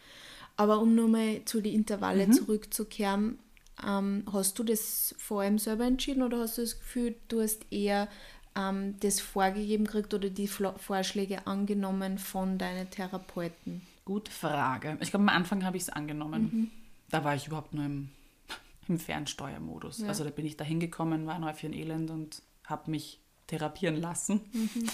Aber 0.56 0.80
um 0.80 0.94
nochmal 0.94 1.42
zu 1.44 1.60
den 1.60 1.74
Intervalle 1.74 2.26
mhm. 2.26 2.32
zurückzukehren, 2.32 3.38
ähm, 3.86 4.24
hast 4.32 4.58
du 4.58 4.64
das 4.64 5.14
vor 5.18 5.42
allem 5.42 5.58
selber 5.58 5.84
entschieden 5.84 6.22
oder 6.22 6.38
hast 6.38 6.56
du 6.56 6.62
das 6.62 6.78
Gefühl, 6.78 7.14
du 7.28 7.42
hast 7.42 7.70
eher 7.70 8.08
ähm, 8.56 8.96
das 9.00 9.20
vorgegeben 9.20 9.86
kriegt 9.86 10.14
oder 10.14 10.30
die 10.30 10.48
Vorschläge 10.48 11.46
angenommen 11.46 12.18
von 12.18 12.58
deinen 12.58 12.90
Therapeuten? 12.90 13.82
Gute 14.04 14.30
Frage. 14.30 14.96
Ich 15.00 15.10
glaube, 15.10 15.24
am 15.24 15.28
Anfang 15.28 15.64
habe 15.64 15.76
ich 15.76 15.84
es 15.84 15.90
angenommen. 15.90 16.42
Mhm. 16.42 16.70
Da 17.10 17.24
war 17.24 17.34
ich 17.34 17.46
überhaupt 17.46 17.74
nur 17.74 17.84
im, 17.84 18.10
im 18.88 18.98
Fernsteuermodus. 18.98 19.98
Ja. 19.98 20.08
Also 20.08 20.24
da 20.24 20.30
bin 20.30 20.46
ich 20.46 20.56
da 20.56 20.64
hingekommen, 20.64 21.26
war 21.26 21.38
neu 21.38 21.52
für 21.52 21.66
ein 21.66 21.72
Elend 21.72 22.10
und 22.10 22.42
habe 22.64 22.90
mich 22.90 23.20
therapieren 23.46 23.96
lassen. 23.96 24.40
Mhm. 24.52 24.88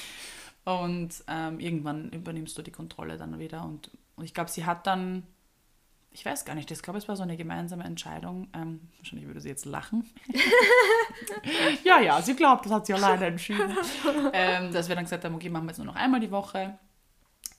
Und 0.65 1.25
ähm, 1.27 1.59
irgendwann 1.59 2.11
übernimmst 2.11 2.57
du 2.57 2.63
die 2.63 2.71
Kontrolle 2.71 3.17
dann 3.17 3.39
wieder. 3.39 3.65
Und, 3.65 3.91
und 4.17 4.25
ich 4.25 4.35
glaube, 4.35 4.51
sie 4.51 4.65
hat 4.65 4.87
dann, 4.87 5.25
ich 6.15 6.25
weiß 6.25 6.45
gar 6.45 6.55
nicht, 6.55 6.71
ich 6.71 6.83
glaube, 6.83 6.99
es 6.99 7.09
war 7.09 7.17
so 7.17 7.23
eine 7.23 7.37
gemeinsame 7.37 7.85
Entscheidung. 7.85 8.49
Ähm, 8.55 8.81
wahrscheinlich 8.99 9.27
würde 9.27 9.41
sie 9.41 9.49
jetzt 9.49 9.65
lachen. 9.65 10.09
ja, 11.85 12.01
ja, 12.01 12.21
sie 12.21 12.37
glaubt, 12.37 12.67
das 12.67 12.73
hat 12.73 12.87
sie 12.87 12.95
alleine 12.95 13.27
entschieden. 13.27 13.77
ähm, 14.33 14.73
dass 14.73 14.89
wir 14.89 14.95
dann 14.95 15.05
gesagt 15.05 15.25
haben, 15.25 15.35
okay, 15.35 15.49
machen 15.49 15.65
wir 15.65 15.71
jetzt 15.71 15.79
nur 15.79 15.87
noch 15.87 15.97
einmal 15.97 16.21
die 16.21 16.31
Woche. 16.31 16.79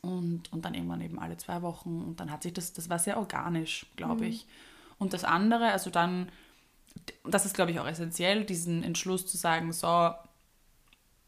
Und, 0.02 0.52
und 0.52 0.66
dann 0.66 0.74
irgendwann 0.74 1.02
eben 1.02 1.18
alle 1.18 1.38
zwei 1.38 1.62
Wochen. 1.62 2.02
Und 2.02 2.20
dann 2.20 2.32
hat 2.32 2.44
sich 2.44 2.54
das, 2.54 2.74
das 2.74 2.90
war 2.90 3.00
sehr 3.00 3.18
organisch, 3.18 3.88
glaube 3.96 4.24
mhm. 4.24 4.30
ich. 4.30 4.48
Und 5.00 5.14
das 5.14 5.24
andere, 5.24 5.72
also 5.72 5.90
dann, 5.90 6.30
das 7.26 7.46
ist, 7.46 7.56
glaube 7.56 7.72
ich, 7.72 7.80
auch 7.80 7.88
essentiell, 7.88 8.46
diesen 8.46 8.84
Entschluss 8.84 9.26
zu 9.26 9.38
sagen, 9.38 9.74
so, 9.74 10.12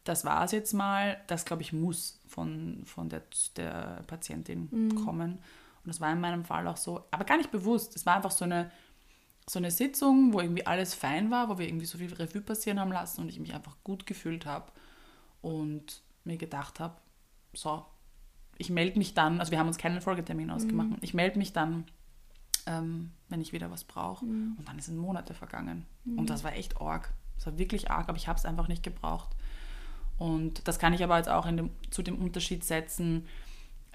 das 0.04 0.26
war 0.26 0.44
es 0.44 0.52
jetzt 0.52 0.74
mal, 0.74 1.20
das 1.28 1.46
glaube 1.46 1.64
ich 1.64 1.74
muss 1.74 2.20
von, 2.28 2.84
von 2.86 3.10
der, 3.10 3.24
der 3.58 4.04
Patientin 4.06 4.70
mhm. 4.72 5.06
kommen. 5.06 5.40
Und 5.86 5.90
das 5.90 6.02
war 6.02 6.12
in 6.12 6.20
meinem 6.20 6.46
Fall 6.46 6.68
auch 6.68 6.78
so, 6.78 7.06
aber 7.12 7.26
gar 7.26 7.38
nicht 7.38 7.52
bewusst. 7.52 7.96
Es 7.96 8.06
war 8.06 8.16
einfach 8.16 8.32
so 8.32 8.44
eine, 8.44 8.72
so 9.48 9.60
eine 9.60 9.70
Sitzung, 9.70 10.34
wo 10.34 10.42
irgendwie 10.42 10.66
alles 10.66 10.96
fein 10.96 11.30
war, 11.30 11.48
wo 11.48 11.60
wir 11.60 11.68
irgendwie 11.68 11.86
so 11.86 12.00
viel 12.00 12.12
Revue 12.12 12.42
passieren 12.42 12.80
haben 12.80 12.92
lassen 12.92 13.22
und 13.22 13.30
ich 13.30 13.40
mich 13.40 13.54
einfach 13.54 13.78
gut 13.84 14.08
gefühlt 14.08 14.48
habe 14.48 14.72
und 15.42 16.02
mir 16.24 16.38
gedacht 16.38 16.80
habe, 16.80 16.96
so, 17.54 17.86
ich 18.58 18.72
melde 18.72 18.98
mich 18.98 19.14
dann, 19.14 19.40
also 19.40 19.52
wir 19.52 19.60
haben 19.60 19.68
uns 19.68 19.78
keinen 19.78 20.02
Folgetermin 20.02 20.50
ausgemacht, 20.50 20.90
mhm. 20.90 20.98
ich 21.02 21.14
melde 21.14 21.38
mich 21.38 21.54
dann, 21.54 21.86
ähm, 22.66 23.12
wenn 23.30 23.42
ich 23.42 23.54
wieder 23.54 23.70
was 23.70 23.84
brauche. 23.84 24.26
Mhm. 24.26 24.56
Und 24.58 24.68
dann 24.68 24.80
sind 24.80 24.98
Monate 24.98 25.36
vergangen. 25.36 25.86
Mhm. 26.04 26.18
Und 26.18 26.30
das 26.32 26.44
war 26.44 26.54
echt 26.54 26.82
arg. 26.82 27.14
Das 27.36 27.46
war 27.46 27.58
wirklich 27.60 27.92
arg, 27.92 28.10
aber 28.10 28.18
ich 28.18 28.28
habe 28.28 28.40
es 28.40 28.46
einfach 28.46 28.68
nicht 28.68 28.82
gebraucht. 28.82 29.30
Und 30.18 30.68
das 30.68 30.80
kann 30.80 30.94
ich 30.94 31.04
aber 31.04 31.18
jetzt 31.18 31.30
auch 31.30 31.46
dem, 31.46 31.70
zu 31.92 32.02
dem 32.02 32.18
Unterschied 32.18 32.64
setzen, 32.64 33.28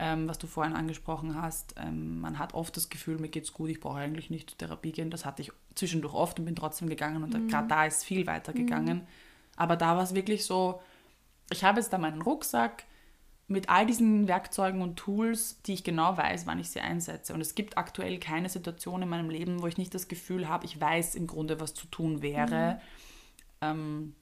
ähm, 0.00 0.26
was 0.28 0.38
du 0.38 0.46
vorhin 0.46 0.74
angesprochen 0.74 1.40
hast. 1.40 1.74
Ähm, 1.78 2.20
man 2.20 2.38
hat 2.38 2.54
oft 2.54 2.74
das 2.76 2.88
Gefühl, 2.88 3.18
mir 3.18 3.28
geht's 3.28 3.52
gut, 3.52 3.68
ich 3.68 3.80
brauche 3.80 3.98
eigentlich 3.98 4.30
nicht 4.30 4.48
zur 4.48 4.58
Therapie 4.58 4.92
gehen. 4.92 5.10
Das 5.10 5.26
hatte 5.26 5.42
ich 5.42 5.52
zwischendurch 5.74 6.14
oft 6.14 6.38
und 6.38 6.46
bin 6.46 6.56
trotzdem 6.56 6.88
gegangen 6.88 7.22
und 7.22 7.34
mhm. 7.34 7.48
gerade 7.48 7.68
da 7.68 7.84
ist 7.84 8.04
viel 8.04 8.26
weiter 8.26 8.54
gegangen. 8.54 8.98
Mhm. 8.98 9.06
Aber 9.56 9.76
da 9.76 9.96
war 9.96 10.02
es 10.02 10.14
wirklich 10.14 10.46
so, 10.46 10.80
ich 11.50 11.64
habe 11.64 11.80
jetzt 11.80 11.92
da 11.92 11.98
meinen 11.98 12.22
Rucksack 12.22 12.84
mit 13.46 13.68
all 13.68 13.84
diesen 13.84 14.26
Werkzeugen 14.26 14.80
und 14.80 14.96
Tools, 14.96 15.60
die 15.62 15.74
ich 15.74 15.84
genau 15.84 16.16
weiß, 16.16 16.46
wann 16.46 16.60
ich 16.60 16.70
sie 16.70 16.80
einsetze. 16.80 17.34
Und 17.34 17.42
es 17.42 17.54
gibt 17.54 17.76
aktuell 17.76 18.18
keine 18.18 18.48
Situation 18.48 19.02
in 19.02 19.08
meinem 19.08 19.28
Leben, 19.28 19.60
wo 19.60 19.66
ich 19.66 19.76
nicht 19.76 19.94
das 19.94 20.08
Gefühl 20.08 20.48
habe, 20.48 20.64
ich 20.64 20.80
weiß 20.80 21.14
im 21.14 21.26
Grunde, 21.26 21.60
was 21.60 21.74
zu 21.74 21.86
tun 21.88 22.22
wäre. 22.22 22.74
Mhm. 22.74 22.80
Ähm, 23.60 24.14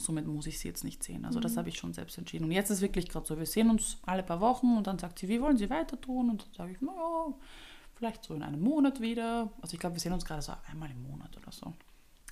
somit 0.00 0.26
muss 0.26 0.46
ich 0.46 0.58
sie 0.58 0.68
jetzt 0.68 0.84
nicht 0.84 1.02
sehen. 1.02 1.24
Also 1.24 1.38
mhm. 1.38 1.42
das 1.42 1.56
habe 1.56 1.68
ich 1.68 1.78
schon 1.78 1.92
selbst 1.92 2.18
entschieden. 2.18 2.44
Und 2.44 2.52
jetzt 2.52 2.70
ist 2.70 2.78
es 2.78 2.82
wirklich 2.82 3.08
gerade 3.08 3.26
so, 3.26 3.38
wir 3.38 3.46
sehen 3.46 3.70
uns 3.70 3.98
alle 4.02 4.22
paar 4.22 4.40
Wochen 4.40 4.76
und 4.76 4.86
dann 4.86 4.98
sagt 4.98 5.18
sie, 5.18 5.28
wie 5.28 5.40
wollen 5.40 5.56
Sie 5.56 5.70
weiter 5.70 6.00
tun? 6.00 6.30
Und 6.30 6.42
dann 6.42 6.52
sage 6.52 6.72
ich, 6.72 6.80
naja, 6.80 7.34
vielleicht 7.94 8.24
so 8.24 8.34
in 8.34 8.42
einem 8.42 8.60
Monat 8.60 9.00
wieder. 9.00 9.52
Also 9.60 9.74
ich 9.74 9.80
glaube, 9.80 9.96
wir 9.96 10.00
sehen 10.00 10.12
uns 10.12 10.24
gerade 10.24 10.42
so 10.42 10.52
einmal 10.70 10.90
im 10.90 11.02
Monat 11.02 11.36
oder 11.36 11.52
so. 11.52 11.74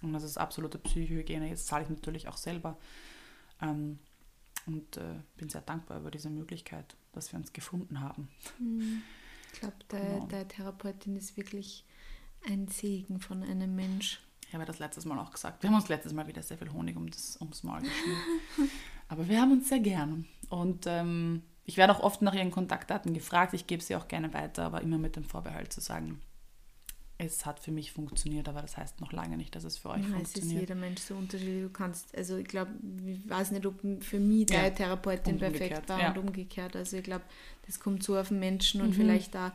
Und 0.02 0.12
das 0.12 0.22
ist 0.22 0.38
absolute 0.38 0.78
Psychohygiene. 0.78 1.48
Jetzt 1.48 1.66
zahle 1.66 1.84
ich 1.84 1.90
natürlich 1.90 2.28
auch 2.28 2.36
selber. 2.36 2.78
Ähm, 3.60 3.98
und 4.66 4.96
äh, 4.98 5.20
bin 5.36 5.48
sehr 5.48 5.62
dankbar 5.62 5.98
über 5.98 6.10
diese 6.10 6.30
Möglichkeit, 6.30 6.96
dass 7.12 7.32
wir 7.32 7.38
uns 7.38 7.52
gefunden 7.52 8.00
haben. 8.00 8.28
Mhm. 8.58 9.02
Ich 9.52 9.60
glaube, 9.60 9.76
der, 9.90 10.00
genau. 10.00 10.26
der 10.26 10.46
Therapeutin 10.46 11.16
ist 11.16 11.36
wirklich 11.36 11.84
ein 12.46 12.68
Segen 12.68 13.20
von 13.20 13.42
einem 13.42 13.74
Mensch. 13.74 14.20
Ich 14.48 14.54
habe 14.54 14.64
das 14.64 14.78
letztes 14.78 15.04
Mal 15.04 15.18
auch 15.18 15.30
gesagt. 15.30 15.62
Wir 15.62 15.68
haben 15.68 15.76
uns 15.76 15.88
letztes 15.88 16.14
Mal 16.14 16.26
wieder 16.26 16.42
sehr 16.42 16.56
viel 16.56 16.72
Honig 16.72 16.96
um 16.96 17.10
das, 17.10 17.36
ums 17.40 17.62
Maul 17.62 17.80
geschmiert. 17.80 18.18
Aber 19.08 19.28
wir 19.28 19.40
haben 19.40 19.52
uns 19.52 19.68
sehr 19.68 19.80
gern. 19.80 20.26
Und 20.48 20.86
ähm, 20.86 21.42
ich 21.66 21.76
werde 21.76 21.94
auch 21.94 22.00
oft 22.00 22.22
nach 22.22 22.34
ihren 22.34 22.50
Kontaktdaten 22.50 23.12
gefragt. 23.12 23.52
Ich 23.52 23.66
gebe 23.66 23.82
sie 23.82 23.94
auch 23.94 24.08
gerne 24.08 24.32
weiter, 24.32 24.64
aber 24.64 24.80
immer 24.80 24.96
mit 24.96 25.16
dem 25.16 25.24
Vorbehalt 25.24 25.70
zu 25.70 25.80
sagen, 25.80 26.20
es 27.18 27.44
hat 27.44 27.60
für 27.60 27.72
mich 27.72 27.92
funktioniert, 27.92 28.48
aber 28.48 28.62
das 28.62 28.76
heißt 28.76 29.00
noch 29.00 29.12
lange 29.12 29.36
nicht, 29.36 29.54
dass 29.54 29.64
es 29.64 29.76
für 29.76 29.90
euch 29.90 30.02
ja, 30.02 30.14
funktioniert. 30.14 30.36
Es 30.36 30.44
ist 30.44 30.60
jeder 30.60 30.74
Mensch 30.76 31.00
so 31.00 31.14
unterschiedlich. 31.14 31.64
Du 31.64 31.70
kannst, 31.70 32.16
also 32.16 32.36
ich 32.36 32.46
glaube, 32.46 32.70
ich 33.04 33.28
weiß 33.28 33.50
nicht, 33.50 33.66
ob 33.66 33.80
für 34.00 34.20
mich 34.20 34.46
deine 34.46 34.68
ja, 34.68 34.70
Therapeutin 34.70 35.38
perfekt 35.38 35.88
war 35.88 36.00
ja. 36.00 36.10
und 36.10 36.18
umgekehrt. 36.18 36.76
Also 36.76 36.96
ich 36.96 37.02
glaube, 37.02 37.24
das 37.66 37.80
kommt 37.80 38.02
so 38.02 38.16
auf 38.16 38.28
den 38.28 38.38
Menschen 38.38 38.80
und 38.80 38.90
mhm. 38.90 38.94
vielleicht 38.94 39.34
da 39.34 39.52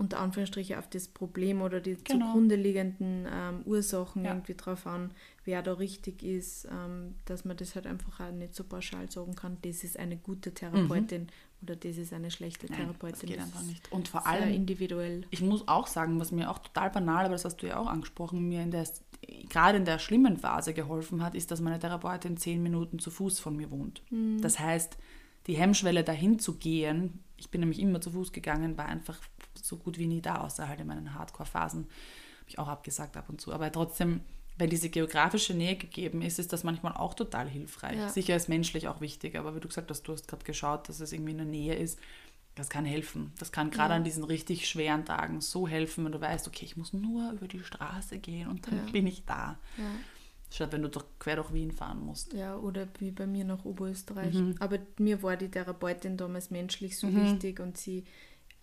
unter 0.00 0.18
Anführungsstrichen 0.18 0.78
auf 0.78 0.88
das 0.88 1.08
Problem 1.08 1.60
oder 1.60 1.80
die 1.80 1.96
genau. 2.02 2.26
zugrunde 2.26 2.56
liegenden 2.56 3.28
ähm, 3.30 3.60
Ursachen 3.66 4.24
ja. 4.24 4.32
irgendwie 4.32 4.54
drauf 4.54 4.86
an, 4.86 5.10
wer 5.44 5.62
da 5.62 5.74
richtig 5.74 6.22
ist, 6.22 6.64
ähm, 6.64 7.16
dass 7.26 7.44
man 7.44 7.58
das 7.58 7.74
halt 7.74 7.86
einfach 7.86 8.18
auch 8.18 8.32
nicht 8.32 8.54
so 8.54 8.64
pauschal 8.64 9.10
sagen 9.10 9.36
kann, 9.36 9.58
das 9.60 9.84
ist 9.84 9.98
eine 9.98 10.16
gute 10.16 10.54
Therapeutin 10.54 11.22
mhm. 11.22 11.28
oder 11.62 11.76
das 11.76 11.98
ist 11.98 12.14
eine 12.14 12.30
schlechte 12.30 12.66
Therapeutin. 12.66 12.98
Nein, 13.02 13.10
das 13.12 13.20
geht 13.20 13.38
das 13.38 13.44
einfach 13.44 13.62
nicht. 13.62 13.92
Und 13.92 14.08
vor 14.08 14.26
allem 14.26 14.48
individuell. 14.54 15.26
Ich 15.30 15.42
muss 15.42 15.68
auch 15.68 15.86
sagen, 15.86 16.18
was 16.18 16.32
mir 16.32 16.50
auch 16.50 16.60
total 16.60 16.88
banal, 16.90 17.26
aber 17.26 17.34
das 17.34 17.44
hast 17.44 17.58
du 17.58 17.66
ja 17.66 17.78
auch 17.78 17.86
angesprochen, 17.86 18.48
mir 18.48 18.62
in 18.62 18.70
der 18.70 18.84
gerade 19.50 19.76
in 19.76 19.84
der 19.84 19.98
schlimmen 19.98 20.38
Phase 20.38 20.72
geholfen 20.72 21.22
hat, 21.22 21.34
ist, 21.34 21.50
dass 21.50 21.60
meine 21.60 21.78
Therapeutin 21.78 22.38
zehn 22.38 22.62
Minuten 22.62 22.98
zu 22.98 23.10
Fuß 23.10 23.38
von 23.38 23.54
mir 23.54 23.70
wohnt. 23.70 24.02
Mhm. 24.10 24.40
Das 24.40 24.58
heißt, 24.58 24.96
die 25.46 25.56
Hemmschwelle 25.56 26.04
dahin 26.04 26.38
zu 26.38 26.56
gehen, 26.56 27.20
ich 27.36 27.50
bin 27.50 27.60
nämlich 27.60 27.80
immer 27.80 28.00
zu 28.00 28.10
Fuß 28.12 28.32
gegangen, 28.32 28.78
war 28.78 28.86
einfach 28.86 29.18
so 29.64 29.76
gut 29.76 29.98
wie 29.98 30.06
nie 30.06 30.20
da, 30.20 30.36
außer 30.38 30.68
halt 30.68 30.80
in 30.80 30.86
meinen 30.86 31.14
Hardcore-Phasen. 31.14 31.84
Habe 31.84 32.48
ich 32.48 32.58
auch 32.58 32.68
abgesagt 32.68 33.16
ab 33.16 33.28
und 33.28 33.40
zu. 33.40 33.52
Aber 33.52 33.70
trotzdem, 33.70 34.20
wenn 34.58 34.70
diese 34.70 34.90
geografische 34.90 35.54
Nähe 35.54 35.76
gegeben 35.76 36.22
ist, 36.22 36.38
ist 36.38 36.52
das 36.52 36.64
manchmal 36.64 36.94
auch 36.94 37.14
total 37.14 37.48
hilfreich. 37.48 37.96
Ja. 37.96 38.08
Sicher 38.08 38.36
ist 38.36 38.48
menschlich 38.48 38.88
auch 38.88 39.00
wichtig, 39.00 39.36
aber 39.36 39.54
wie 39.56 39.60
du 39.60 39.68
gesagt 39.68 39.90
hast, 39.90 40.02
du 40.02 40.12
hast 40.12 40.28
gerade 40.28 40.44
geschaut, 40.44 40.88
dass 40.88 41.00
es 41.00 41.12
irgendwie 41.12 41.32
in 41.32 41.38
der 41.38 41.46
Nähe 41.46 41.74
ist. 41.74 41.98
Das 42.56 42.68
kann 42.68 42.84
helfen. 42.84 43.32
Das 43.38 43.52
kann 43.52 43.70
gerade 43.70 43.90
ja. 43.90 43.96
an 43.96 44.04
diesen 44.04 44.24
richtig 44.24 44.68
schweren 44.68 45.04
Tagen 45.04 45.40
so 45.40 45.68
helfen, 45.68 46.04
wenn 46.04 46.12
du 46.12 46.20
weißt, 46.20 46.46
okay, 46.48 46.64
ich 46.64 46.76
muss 46.76 46.92
nur 46.92 47.32
über 47.32 47.48
die 47.48 47.62
Straße 47.62 48.18
gehen 48.18 48.48
und 48.48 48.66
dann 48.66 48.86
ja. 48.86 48.92
bin 48.92 49.06
ich 49.06 49.24
da. 49.24 49.58
Ja. 49.78 49.84
Statt 50.52 50.72
wenn 50.72 50.82
du 50.82 50.88
doch 50.88 51.04
quer 51.20 51.36
durch 51.36 51.54
Wien 51.54 51.70
fahren 51.70 52.04
musst. 52.04 52.32
Ja, 52.32 52.56
oder 52.56 52.88
wie 52.98 53.12
bei 53.12 53.26
mir 53.26 53.44
nach 53.44 53.64
Oberösterreich. 53.64 54.34
Mhm. 54.34 54.56
Aber 54.58 54.78
mir 54.98 55.22
war 55.22 55.36
die 55.36 55.48
Therapeutin 55.48 56.16
damals 56.16 56.50
menschlich 56.50 56.98
so 56.98 57.06
mhm. 57.06 57.24
wichtig 57.24 57.60
und 57.60 57.78
sie 57.78 58.04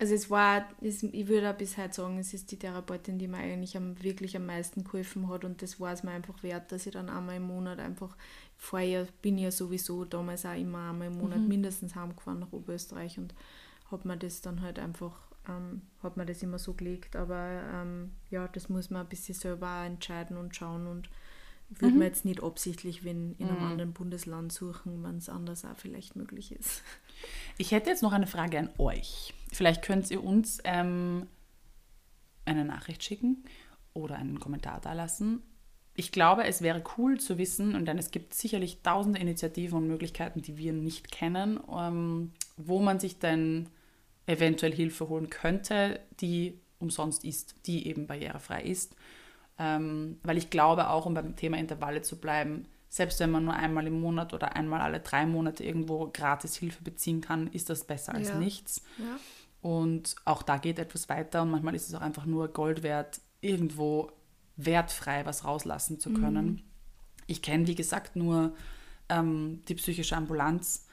also 0.00 0.14
es 0.14 0.30
war, 0.30 0.68
es, 0.80 1.02
ich 1.02 1.26
würde 1.26 1.50
auch 1.50 1.56
bis 1.56 1.76
heute 1.76 1.92
sagen, 1.92 2.18
es 2.18 2.32
ist 2.32 2.52
die 2.52 2.58
Therapeutin, 2.58 3.18
die 3.18 3.26
mir 3.26 3.38
eigentlich 3.38 3.76
am, 3.76 4.00
wirklich 4.02 4.36
am 4.36 4.46
meisten 4.46 4.84
geholfen 4.84 5.28
hat 5.28 5.44
und 5.44 5.60
das 5.60 5.80
war 5.80 5.92
es 5.92 6.04
mir 6.04 6.12
einfach 6.12 6.40
wert, 6.44 6.70
dass 6.70 6.86
ich 6.86 6.92
dann 6.92 7.08
einmal 7.08 7.36
im 7.36 7.48
Monat 7.48 7.80
einfach, 7.80 8.16
vorher 8.56 9.08
bin 9.22 9.38
ich 9.38 9.44
ja 9.44 9.50
sowieso 9.50 10.04
damals 10.04 10.46
auch 10.46 10.54
immer 10.54 10.90
einmal 10.90 11.08
im 11.08 11.18
Monat 11.18 11.40
mhm. 11.40 11.48
mindestens 11.48 11.96
heimgefahren 11.96 12.38
nach 12.38 12.52
Oberösterreich 12.52 13.18
und 13.18 13.34
habe 13.90 14.06
mir 14.06 14.16
das 14.16 14.40
dann 14.40 14.60
halt 14.60 14.78
einfach, 14.78 15.18
ähm, 15.48 15.82
hat 16.00 16.16
mir 16.16 16.26
das 16.26 16.44
immer 16.44 16.60
so 16.60 16.74
gelegt, 16.74 17.16
aber 17.16 17.62
ähm, 17.74 18.12
ja, 18.30 18.46
das 18.46 18.68
muss 18.68 18.90
man 18.90 19.02
ein 19.02 19.08
bisschen 19.08 19.34
selber 19.34 19.80
auch 19.80 19.86
entscheiden 19.86 20.36
und 20.36 20.54
schauen 20.54 20.86
und 20.86 21.10
würde 21.70 21.92
mhm. 21.92 21.98
man 21.98 22.08
jetzt 22.08 22.24
nicht 22.24 22.42
absichtlich, 22.42 23.04
wenn 23.04 23.34
in 23.34 23.48
einem 23.48 23.58
mhm. 23.58 23.66
anderen 23.66 23.92
Bundesland 23.92 24.52
suchen, 24.52 25.02
wenn 25.02 25.18
es 25.18 25.28
anders 25.28 25.64
auch 25.64 25.76
vielleicht 25.76 26.16
möglich 26.16 26.52
ist. 26.52 26.82
Ich 27.58 27.72
hätte 27.72 27.90
jetzt 27.90 28.02
noch 28.02 28.12
eine 28.12 28.26
Frage 28.26 28.58
an 28.58 28.70
euch. 28.78 29.34
Vielleicht 29.52 29.82
könnt 29.82 30.10
ihr 30.10 30.22
uns 30.22 30.58
ähm, 30.64 31.26
eine 32.44 32.64
Nachricht 32.64 33.02
schicken 33.02 33.44
oder 33.92 34.16
einen 34.16 34.40
Kommentar 34.40 34.80
da 34.80 34.92
lassen. 34.92 35.42
Ich 35.94 36.12
glaube, 36.12 36.44
es 36.44 36.62
wäre 36.62 36.82
cool 36.96 37.18
zu 37.18 37.38
wissen, 37.38 37.74
und 37.74 37.86
dann 37.86 37.98
es 37.98 38.12
gibt 38.12 38.32
sicherlich 38.32 38.82
tausende 38.82 39.18
Initiativen 39.18 39.78
und 39.78 39.88
Möglichkeiten, 39.88 40.42
die 40.42 40.56
wir 40.56 40.72
nicht 40.72 41.10
kennen, 41.10 41.58
ähm, 41.76 42.30
wo 42.56 42.78
man 42.78 43.00
sich 43.00 43.18
denn 43.18 43.68
eventuell 44.26 44.72
Hilfe 44.72 45.08
holen 45.08 45.28
könnte, 45.28 45.98
die 46.20 46.60
umsonst 46.78 47.24
ist, 47.24 47.56
die 47.66 47.88
eben 47.88 48.06
barrierefrei 48.06 48.62
ist. 48.62 48.94
Ähm, 49.58 50.18
weil 50.22 50.38
ich 50.38 50.50
glaube 50.50 50.88
auch, 50.90 51.06
um 51.06 51.14
beim 51.14 51.34
Thema 51.36 51.58
Intervalle 51.58 52.02
zu 52.02 52.20
bleiben, 52.20 52.66
selbst 52.88 53.20
wenn 53.20 53.30
man 53.30 53.44
nur 53.44 53.54
einmal 53.54 53.86
im 53.86 54.00
Monat 54.00 54.32
oder 54.32 54.56
einmal 54.56 54.80
alle 54.80 55.00
drei 55.00 55.26
Monate 55.26 55.64
irgendwo 55.64 56.08
gratis 56.12 56.56
Hilfe 56.56 56.82
beziehen 56.82 57.20
kann, 57.20 57.48
ist 57.48 57.68
das 57.68 57.84
besser 57.84 58.14
als 58.14 58.28
ja. 58.28 58.38
nichts. 58.38 58.82
Ja. 58.98 59.18
Und 59.60 60.16
auch 60.24 60.42
da 60.42 60.56
geht 60.56 60.78
etwas 60.78 61.08
weiter 61.08 61.42
und 61.42 61.50
manchmal 61.50 61.74
ist 61.74 61.88
es 61.88 61.94
auch 61.94 62.00
einfach 62.00 62.24
nur 62.24 62.48
Gold 62.48 62.82
wert, 62.82 63.20
irgendwo 63.40 64.10
wertfrei 64.56 65.26
was 65.26 65.44
rauslassen 65.44 66.00
zu 66.00 66.12
können. 66.12 66.46
Mhm. 66.46 66.62
Ich 67.26 67.42
kenne, 67.42 67.66
wie 67.66 67.74
gesagt, 67.74 68.16
nur 68.16 68.54
ähm, 69.08 69.62
die 69.68 69.74
psychische 69.74 70.16
Ambulanz 70.16 70.86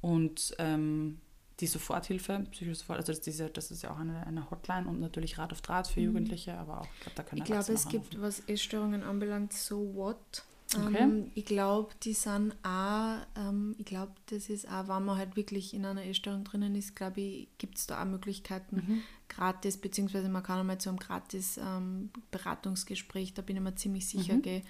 und 0.00 0.54
ähm, 0.58 1.20
die 1.62 1.68
Soforthilfe, 1.68 2.44
psychische 2.50 2.80
Sofort, 2.80 2.98
also 2.98 3.12
das, 3.12 3.20
diese, 3.20 3.48
das 3.48 3.70
ist 3.70 3.82
ja 3.82 3.92
auch 3.92 3.98
eine, 3.98 4.26
eine 4.26 4.50
Hotline 4.50 4.86
und 4.88 5.00
natürlich 5.00 5.38
Rat 5.38 5.52
auf 5.52 5.62
Draht 5.62 5.86
für 5.86 6.00
mhm. 6.00 6.06
Jugendliche, 6.06 6.58
aber 6.58 6.82
auch, 6.82 6.88
ich 6.94 7.00
glaube, 7.00 7.14
da 7.14 7.22
können 7.22 7.40
Ich 7.40 7.44
glaube, 7.46 7.72
es 7.72 7.88
gibt, 7.88 8.20
was 8.20 8.40
Essstörungen 8.46 9.02
anbelangt, 9.02 9.52
so 9.52 9.94
what 9.94 10.44
Okay. 10.74 11.02
Ähm, 11.02 11.30
ich 11.34 11.44
glaube, 11.44 11.92
die 12.02 12.14
sind 12.14 12.54
auch, 12.62 13.16
ähm, 13.36 13.74
ich 13.78 13.84
glaube, 13.84 14.12
das 14.30 14.48
ist 14.48 14.66
auch, 14.66 14.88
wenn 14.88 15.04
man 15.04 15.18
halt 15.18 15.36
wirklich 15.36 15.74
in 15.74 15.84
einer 15.84 16.04
Essstörung 16.04 16.44
drinnen 16.44 16.74
ist, 16.74 16.96
glaube 16.96 17.20
ich, 17.20 17.48
gibt 17.58 17.76
es 17.76 17.86
da 17.86 18.00
auch 18.00 18.06
Möglichkeiten, 18.06 18.76
Mhm. 18.76 19.02
gratis, 19.28 19.76
beziehungsweise 19.76 20.28
man 20.28 20.42
kann 20.42 20.60
einmal 20.60 20.78
zu 20.78 20.88
einem 20.88 20.98
gratis 20.98 21.58
ähm, 21.58 22.10
Beratungsgespräch, 22.30 23.34
da 23.34 23.42
bin 23.42 23.56
ich 23.56 23.62
mir 23.62 23.74
ziemlich 23.74 24.06
sicher, 24.06 24.34
Mhm. 24.34 24.42
gell. 24.42 24.62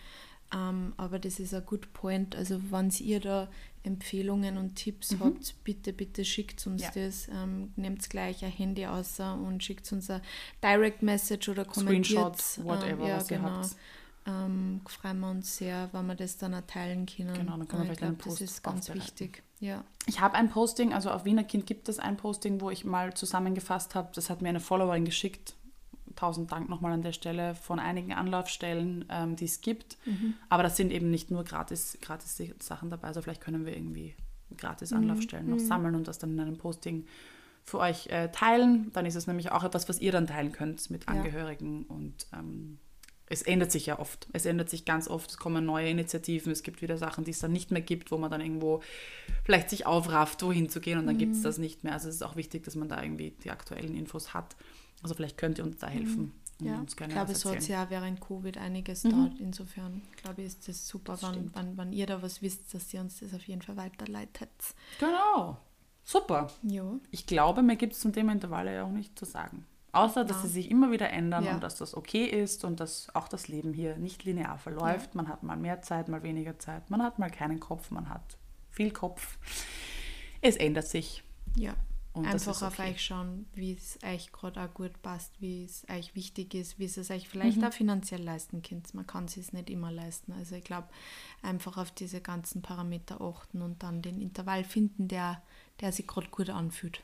Ähm, 0.55 0.93
aber 0.97 1.19
das 1.19 1.41
ist 1.41 1.55
ein 1.55 1.65
good 1.65 1.93
point. 1.93 2.37
Also, 2.37 2.61
wenn 2.71 2.91
ihr 3.01 3.21
da 3.21 3.49
Empfehlungen 3.85 4.59
und 4.59 4.77
Tipps 4.77 5.17
habt, 5.19 5.55
bitte, 5.65 5.93
bitte 5.93 6.25
schickt 6.25 6.67
uns 6.67 6.83
Mhm. 6.83 6.88
Ja. 6.95 7.05
das. 7.07 7.29
Ähm, 7.29 7.73
Nehmt 7.77 8.09
gleich 8.11 8.45
ein 8.45 8.51
Handy 8.53 8.87
außer 8.87 9.35
und 9.35 9.65
schickt 9.65 9.91
uns 9.93 10.11
ein 10.11 10.21
Direct 10.62 11.03
Message 11.03 11.49
oder 11.49 11.65
kommentiert. 11.65 12.07
Screenshots, 12.38 12.65
whatever, 12.65 13.09
ja, 13.09 13.17
was 13.17 13.31
ihr 13.31 13.38
genau. 13.38 13.49
habt. 13.51 13.77
Ähm, 14.25 14.83
freuen 14.87 15.19
wir 15.19 15.31
uns 15.31 15.57
sehr, 15.57 15.88
wenn 15.93 16.07
wir 16.07 16.15
das 16.15 16.37
dann 16.38 16.55
auch 16.55 16.61
teilen 16.67 17.07
können. 17.07 17.35
Genau, 17.35 17.57
dann 17.57 17.67
können 17.67 17.88
wir 17.88 17.95
vielleicht 17.97 18.01
ich 18.03 18.07
einen 18.07 18.19
glaube, 18.19 18.31
das 18.31 18.38
Post 18.38 18.41
ist 18.43 18.62
ganz 18.62 18.95
wichtig. 18.95 19.43
Ja. 19.59 19.85
Ich 20.07 20.21
habe 20.21 20.37
ein 20.37 20.49
Posting, 20.49 20.93
also 20.93 21.11
auf 21.11 21.25
Wiener 21.25 21.43
Kind 21.45 21.67
gibt 21.67 21.88
es 21.88 21.99
ein 21.99 22.17
Posting, 22.17 22.61
wo 22.61 22.71
ich 22.71 22.85
mal 22.85 23.15
zusammengefasst 23.15 23.95
habe. 23.97 24.11
Das 24.15 24.31
hat 24.31 24.41
mir 24.43 24.51
eine 24.51 24.61
Followerin 24.61 25.05
geschickt. 25.05 25.55
Tausend 26.16 26.51
Dank 26.53 26.68
nochmal 26.68 26.92
an 26.92 27.03
der 27.03 27.12
Stelle 27.12 27.55
von 27.55 27.79
einigen 27.79 28.12
Anlaufstellen, 28.12 29.05
ähm, 29.11 29.37
die 29.37 29.44
es 29.46 29.61
gibt. 29.61 29.96
Mhm. 30.07 30.35
Aber 30.48 30.62
das 30.62 30.77
sind 30.77 30.92
eben 30.92 31.11
nicht 31.11 31.31
nur 31.31 31.44
gratis, 31.44 31.98
gratis 32.01 32.40
Sachen 32.61 32.90
dabei. 32.90 33.09
Also 33.09 33.22
vielleicht 33.22 33.40
können 33.40 33.64
wir 33.66 33.75
irgendwie 33.77 34.14
gratis 34.57 34.90
Mhm. 34.90 34.98
Anlaufstellen 34.98 35.48
noch 35.51 35.59
sammeln 35.59 35.94
und 35.94 36.09
das 36.09 36.18
dann 36.18 36.33
in 36.33 36.40
einem 36.40 36.59
Posting 36.59 37.07
für 37.64 37.79
euch 37.79 38.09
äh, 38.09 38.29
teilen. 38.33 38.90
Dann 38.92 39.07
ist 39.07 39.14
es 39.14 39.27
nämlich 39.27 39.53
auch 39.53 39.64
etwas, 39.64 39.88
was 39.88 40.01
ihr 40.01 40.12
dann 40.12 40.27
teilen 40.27 40.53
könnt 40.53 40.90
mit 40.90 41.05
Ja. 41.05 41.12
Angehörigen. 41.12 41.85
Und 41.85 42.27
ähm, 42.33 42.79
es 43.27 43.40
ändert 43.42 43.72
sich 43.72 43.87
ja 43.87 43.98
oft. 43.98 44.27
Es 44.33 44.44
ändert 44.44 44.68
sich 44.68 44.85
ganz 44.85 45.09
oft. 45.09 45.31
Es 45.31 45.37
kommen 45.38 45.64
neue 45.64 45.88
Initiativen. 45.88 46.53
Es 46.53 46.62
gibt 46.64 46.83
wieder 46.83 46.98
Sachen, 46.98 47.25
die 47.25 47.31
es 47.31 47.38
dann 47.38 47.53
nicht 47.53 47.70
mehr 47.70 47.81
gibt, 47.81 48.11
wo 48.11 48.18
man 48.18 48.31
dann 48.31 48.40
irgendwo 48.42 48.83
vielleicht 49.44 49.70
sich 49.70 49.87
aufrafft, 49.87 50.42
wohin 50.42 50.68
zu 50.68 50.81
gehen 50.81 50.98
und 50.98 51.07
dann 51.07 51.16
gibt 51.18 51.35
es 51.35 51.42
das 51.42 51.57
nicht 51.57 51.83
mehr. 51.85 51.94
Also 51.94 52.09
es 52.09 52.16
ist 52.16 52.22
auch 52.22 52.37
wichtig, 52.37 52.64
dass 52.64 52.75
man 52.75 52.88
da 52.88 53.03
irgendwie 53.03 53.31
die 53.42 53.51
aktuellen 53.51 53.96
Infos 53.96 54.35
hat. 54.35 54.55
Also 55.03 55.15
vielleicht 55.15 55.37
könnt 55.38 55.59
ihr 55.59 55.65
uns 55.65 55.79
da 55.79 55.87
helfen. 55.88 56.33
und 56.61 56.67
Ja, 56.67 56.79
uns 56.79 56.93
ich 56.93 56.97
glaube, 56.97 57.33
es 57.33 57.45
hat 57.45 57.67
ja 57.69 57.91
während 57.91 58.21
Covid 58.21 58.57
einiges 58.59 59.03
Mhm. 59.05 59.11
dort. 59.11 59.41
Insofern, 59.41 60.03
glaube 60.23 60.43
ich, 60.43 60.49
ist 60.49 60.69
das 60.69 60.87
super, 60.87 61.12
Das 61.15 61.23
wenn, 61.25 61.31
stimmt. 61.33 61.57
wenn, 61.57 61.77
wenn 61.77 61.93
ihr 61.93 62.07
da 62.07 62.23
was 62.23 62.41
wisst, 62.43 62.73
dass 62.73 62.93
ihr 62.95 63.01
uns 63.01 63.19
das 63.21 63.35
auf 63.35 63.43
jeden 63.43 63.62
Fall 63.62 63.77
weiterleitet. 63.77 64.51
Genau. 65.01 65.59
Super. 66.05 66.49
Ja. 66.62 66.85
Ich 67.11 67.27
glaube, 67.27 67.62
mir 67.62 67.77
gibt 67.77 67.95
es 67.95 68.01
zum 68.01 68.12
Thema 68.12 68.33
Intervalle 68.33 68.75
ja 68.75 68.85
auch 68.85 68.91
nicht 68.93 69.19
zu 69.19 69.25
sagen. 69.25 69.67
Außer, 69.93 70.25
dass 70.25 70.38
Ja. 70.38 70.43
sie 70.45 70.49
sich 70.49 70.71
immer 70.71 70.91
wieder 70.91 71.11
ändern 71.11 71.45
Ja. 71.45 71.55
und 71.55 71.62
dass 71.62 71.77
das 71.77 71.95
okay 71.97 72.25
ist 72.25 72.65
und 72.65 72.81
dass 72.81 73.15
auch 73.15 73.29
das 73.29 73.49
Leben 73.49 73.73
hier 73.75 73.97
nicht 73.99 74.25
linear 74.25 74.57
verläuft. 74.59 75.15
Man 75.15 75.29
hat 75.29 75.43
mal 75.43 75.57
mehr 75.57 75.83
Zeit, 75.83 76.09
mal 76.09 76.23
weniger 76.23 76.59
Zeit. 76.59 76.88
Man 76.91 77.03
hat 77.03 77.19
mal 77.19 77.31
keinen 77.31 77.61
Kopf, 77.61 77.91
man 77.91 78.09
hat 78.09 78.37
viel 78.71 78.91
Kopf. 78.91 79.37
Es 80.41 80.57
ändert 80.57 80.88
sich. 80.88 81.23
Ja. 81.57 81.75
Und 82.12 82.27
Einfach 82.27 82.51
ist 82.53 82.62
auf 82.62 82.79
okay. 82.79 82.90
euch 82.90 83.03
schauen, 83.03 83.46
wie 83.55 83.72
es 83.72 83.98
euch 84.05 84.33
gerade 84.33 84.61
auch 84.62 84.75
gut 84.75 85.01
passt, 85.01 85.33
wie 85.40 85.64
es 85.64 85.87
euch 85.88 86.14
wichtig 86.14 86.53
ist, 86.53 86.79
wie 86.79 86.85
es 86.85 86.98
es 86.98 87.11
euch 87.11 87.27
vielleicht 87.27 87.57
Mhm. 87.57 87.64
auch 87.64 87.72
finanziell 87.72 88.22
leisten 88.22 88.61
könnt. 88.61 88.92
Man 88.92 89.07
kann 89.07 89.25
es 89.25 89.33
sich 89.33 89.51
nicht 89.55 89.70
immer 89.70 89.90
leisten. 89.90 90.33
Also 90.33 90.55
ich 90.57 90.64
glaube, 90.64 90.88
einfach 91.40 91.79
auf 91.79 91.90
diese 91.90 92.20
ganzen 92.20 92.61
Parameter 92.61 93.20
achten 93.22 93.62
und 93.62 93.83
dann 93.83 94.03
den 94.03 94.20
Intervall 94.20 94.62
finden, 94.64 95.09
der, 95.09 95.42
der 95.81 95.90
sich 95.92 96.07
gerade 96.07 96.29
gut 96.29 96.51
anfühlt. 96.51 97.03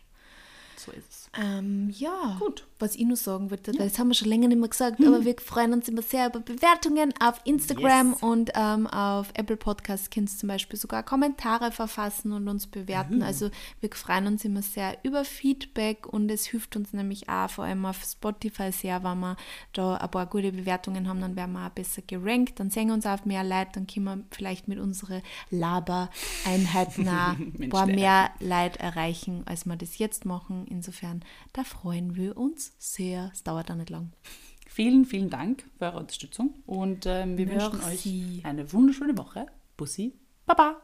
So 0.88 0.98
ist 0.98 1.10
es. 1.10 1.30
Ähm, 1.38 1.90
ja, 1.90 2.36
Gut. 2.38 2.66
was 2.78 2.94
ich 2.94 3.04
noch 3.06 3.16
sagen 3.16 3.50
wollte, 3.50 3.72
weil 3.78 3.88
das 3.88 3.98
haben 3.98 4.08
wir 4.08 4.14
schon 4.14 4.28
länger 4.28 4.48
nicht 4.48 4.58
mehr 4.58 4.68
gesagt, 4.68 4.98
aber 5.04 5.24
wir 5.24 5.36
freuen 5.38 5.72
uns 5.74 5.88
immer 5.88 6.02
sehr 6.02 6.26
über 6.28 6.40
Bewertungen 6.40 7.12
auf 7.20 7.40
Instagram 7.44 8.12
Yes. 8.12 8.22
und 8.22 8.50
ähm, 8.54 8.86
auf 8.86 9.28
Apple 9.34 9.56
Podcasts 9.56 10.08
könnt 10.10 10.30
ihr 10.30 10.36
zum 10.36 10.48
Beispiel 10.48 10.78
sogar 10.78 11.02
Kommentare 11.02 11.70
verfassen 11.70 12.32
und 12.32 12.48
uns 12.48 12.66
bewerten. 12.66 13.22
Also 13.22 13.50
wir 13.80 13.90
freuen 13.92 14.26
uns 14.26 14.44
immer 14.44 14.62
sehr 14.62 14.96
über 15.02 15.24
Feedback 15.24 16.06
und 16.06 16.30
es 16.30 16.46
hilft 16.46 16.76
uns 16.76 16.92
nämlich 16.92 17.28
auch 17.28 17.50
vor 17.50 17.64
allem 17.64 17.84
auf 17.84 18.02
Spotify 18.04 18.72
sehr, 18.72 19.04
wenn 19.04 19.20
wir 19.20 19.36
da 19.74 19.96
ein 19.96 20.10
paar 20.10 20.26
gute 20.26 20.50
Bewertungen 20.52 21.08
haben, 21.08 21.20
dann 21.20 21.36
werden 21.36 21.52
wir 21.52 21.66
auch 21.66 21.70
besser 21.70 22.02
gerankt, 22.06 22.58
dann 22.58 22.70
sehen 22.70 22.88
wir 22.88 22.94
uns 22.94 23.06
auch 23.06 23.24
mehr 23.26 23.44
Leute, 23.44 23.72
dann 23.74 23.86
können 23.86 24.04
wir 24.06 24.18
vielleicht 24.30 24.66
mit 24.66 24.78
unseren 24.78 25.22
Laber-Einheiten 25.50 27.08
ein 27.60 27.68
paar 27.70 27.86
mehr 27.86 28.30
Leid 28.40 28.78
erreichen, 28.78 29.42
als 29.46 29.66
wir 29.66 29.76
das 29.76 29.98
jetzt 29.98 30.24
machen. 30.24 30.66
Insofern, 30.78 31.24
da 31.52 31.64
freuen 31.64 32.14
wir 32.14 32.36
uns 32.36 32.72
sehr. 32.78 33.30
Es 33.32 33.42
dauert 33.42 33.68
auch 33.70 33.74
nicht 33.74 33.90
lang. 33.90 34.12
Vielen, 34.68 35.04
vielen 35.04 35.28
Dank 35.28 35.64
für 35.76 35.86
eure 35.86 35.98
Unterstützung 35.98 36.54
und 36.66 37.04
ähm, 37.04 37.36
wir 37.36 37.46
Merci. 37.46 37.72
wünschen 37.72 37.84
euch 37.84 38.44
eine 38.44 38.72
wunderschöne 38.72 39.18
Woche. 39.18 39.46
Bussi, 39.76 40.14
Baba. 40.46 40.80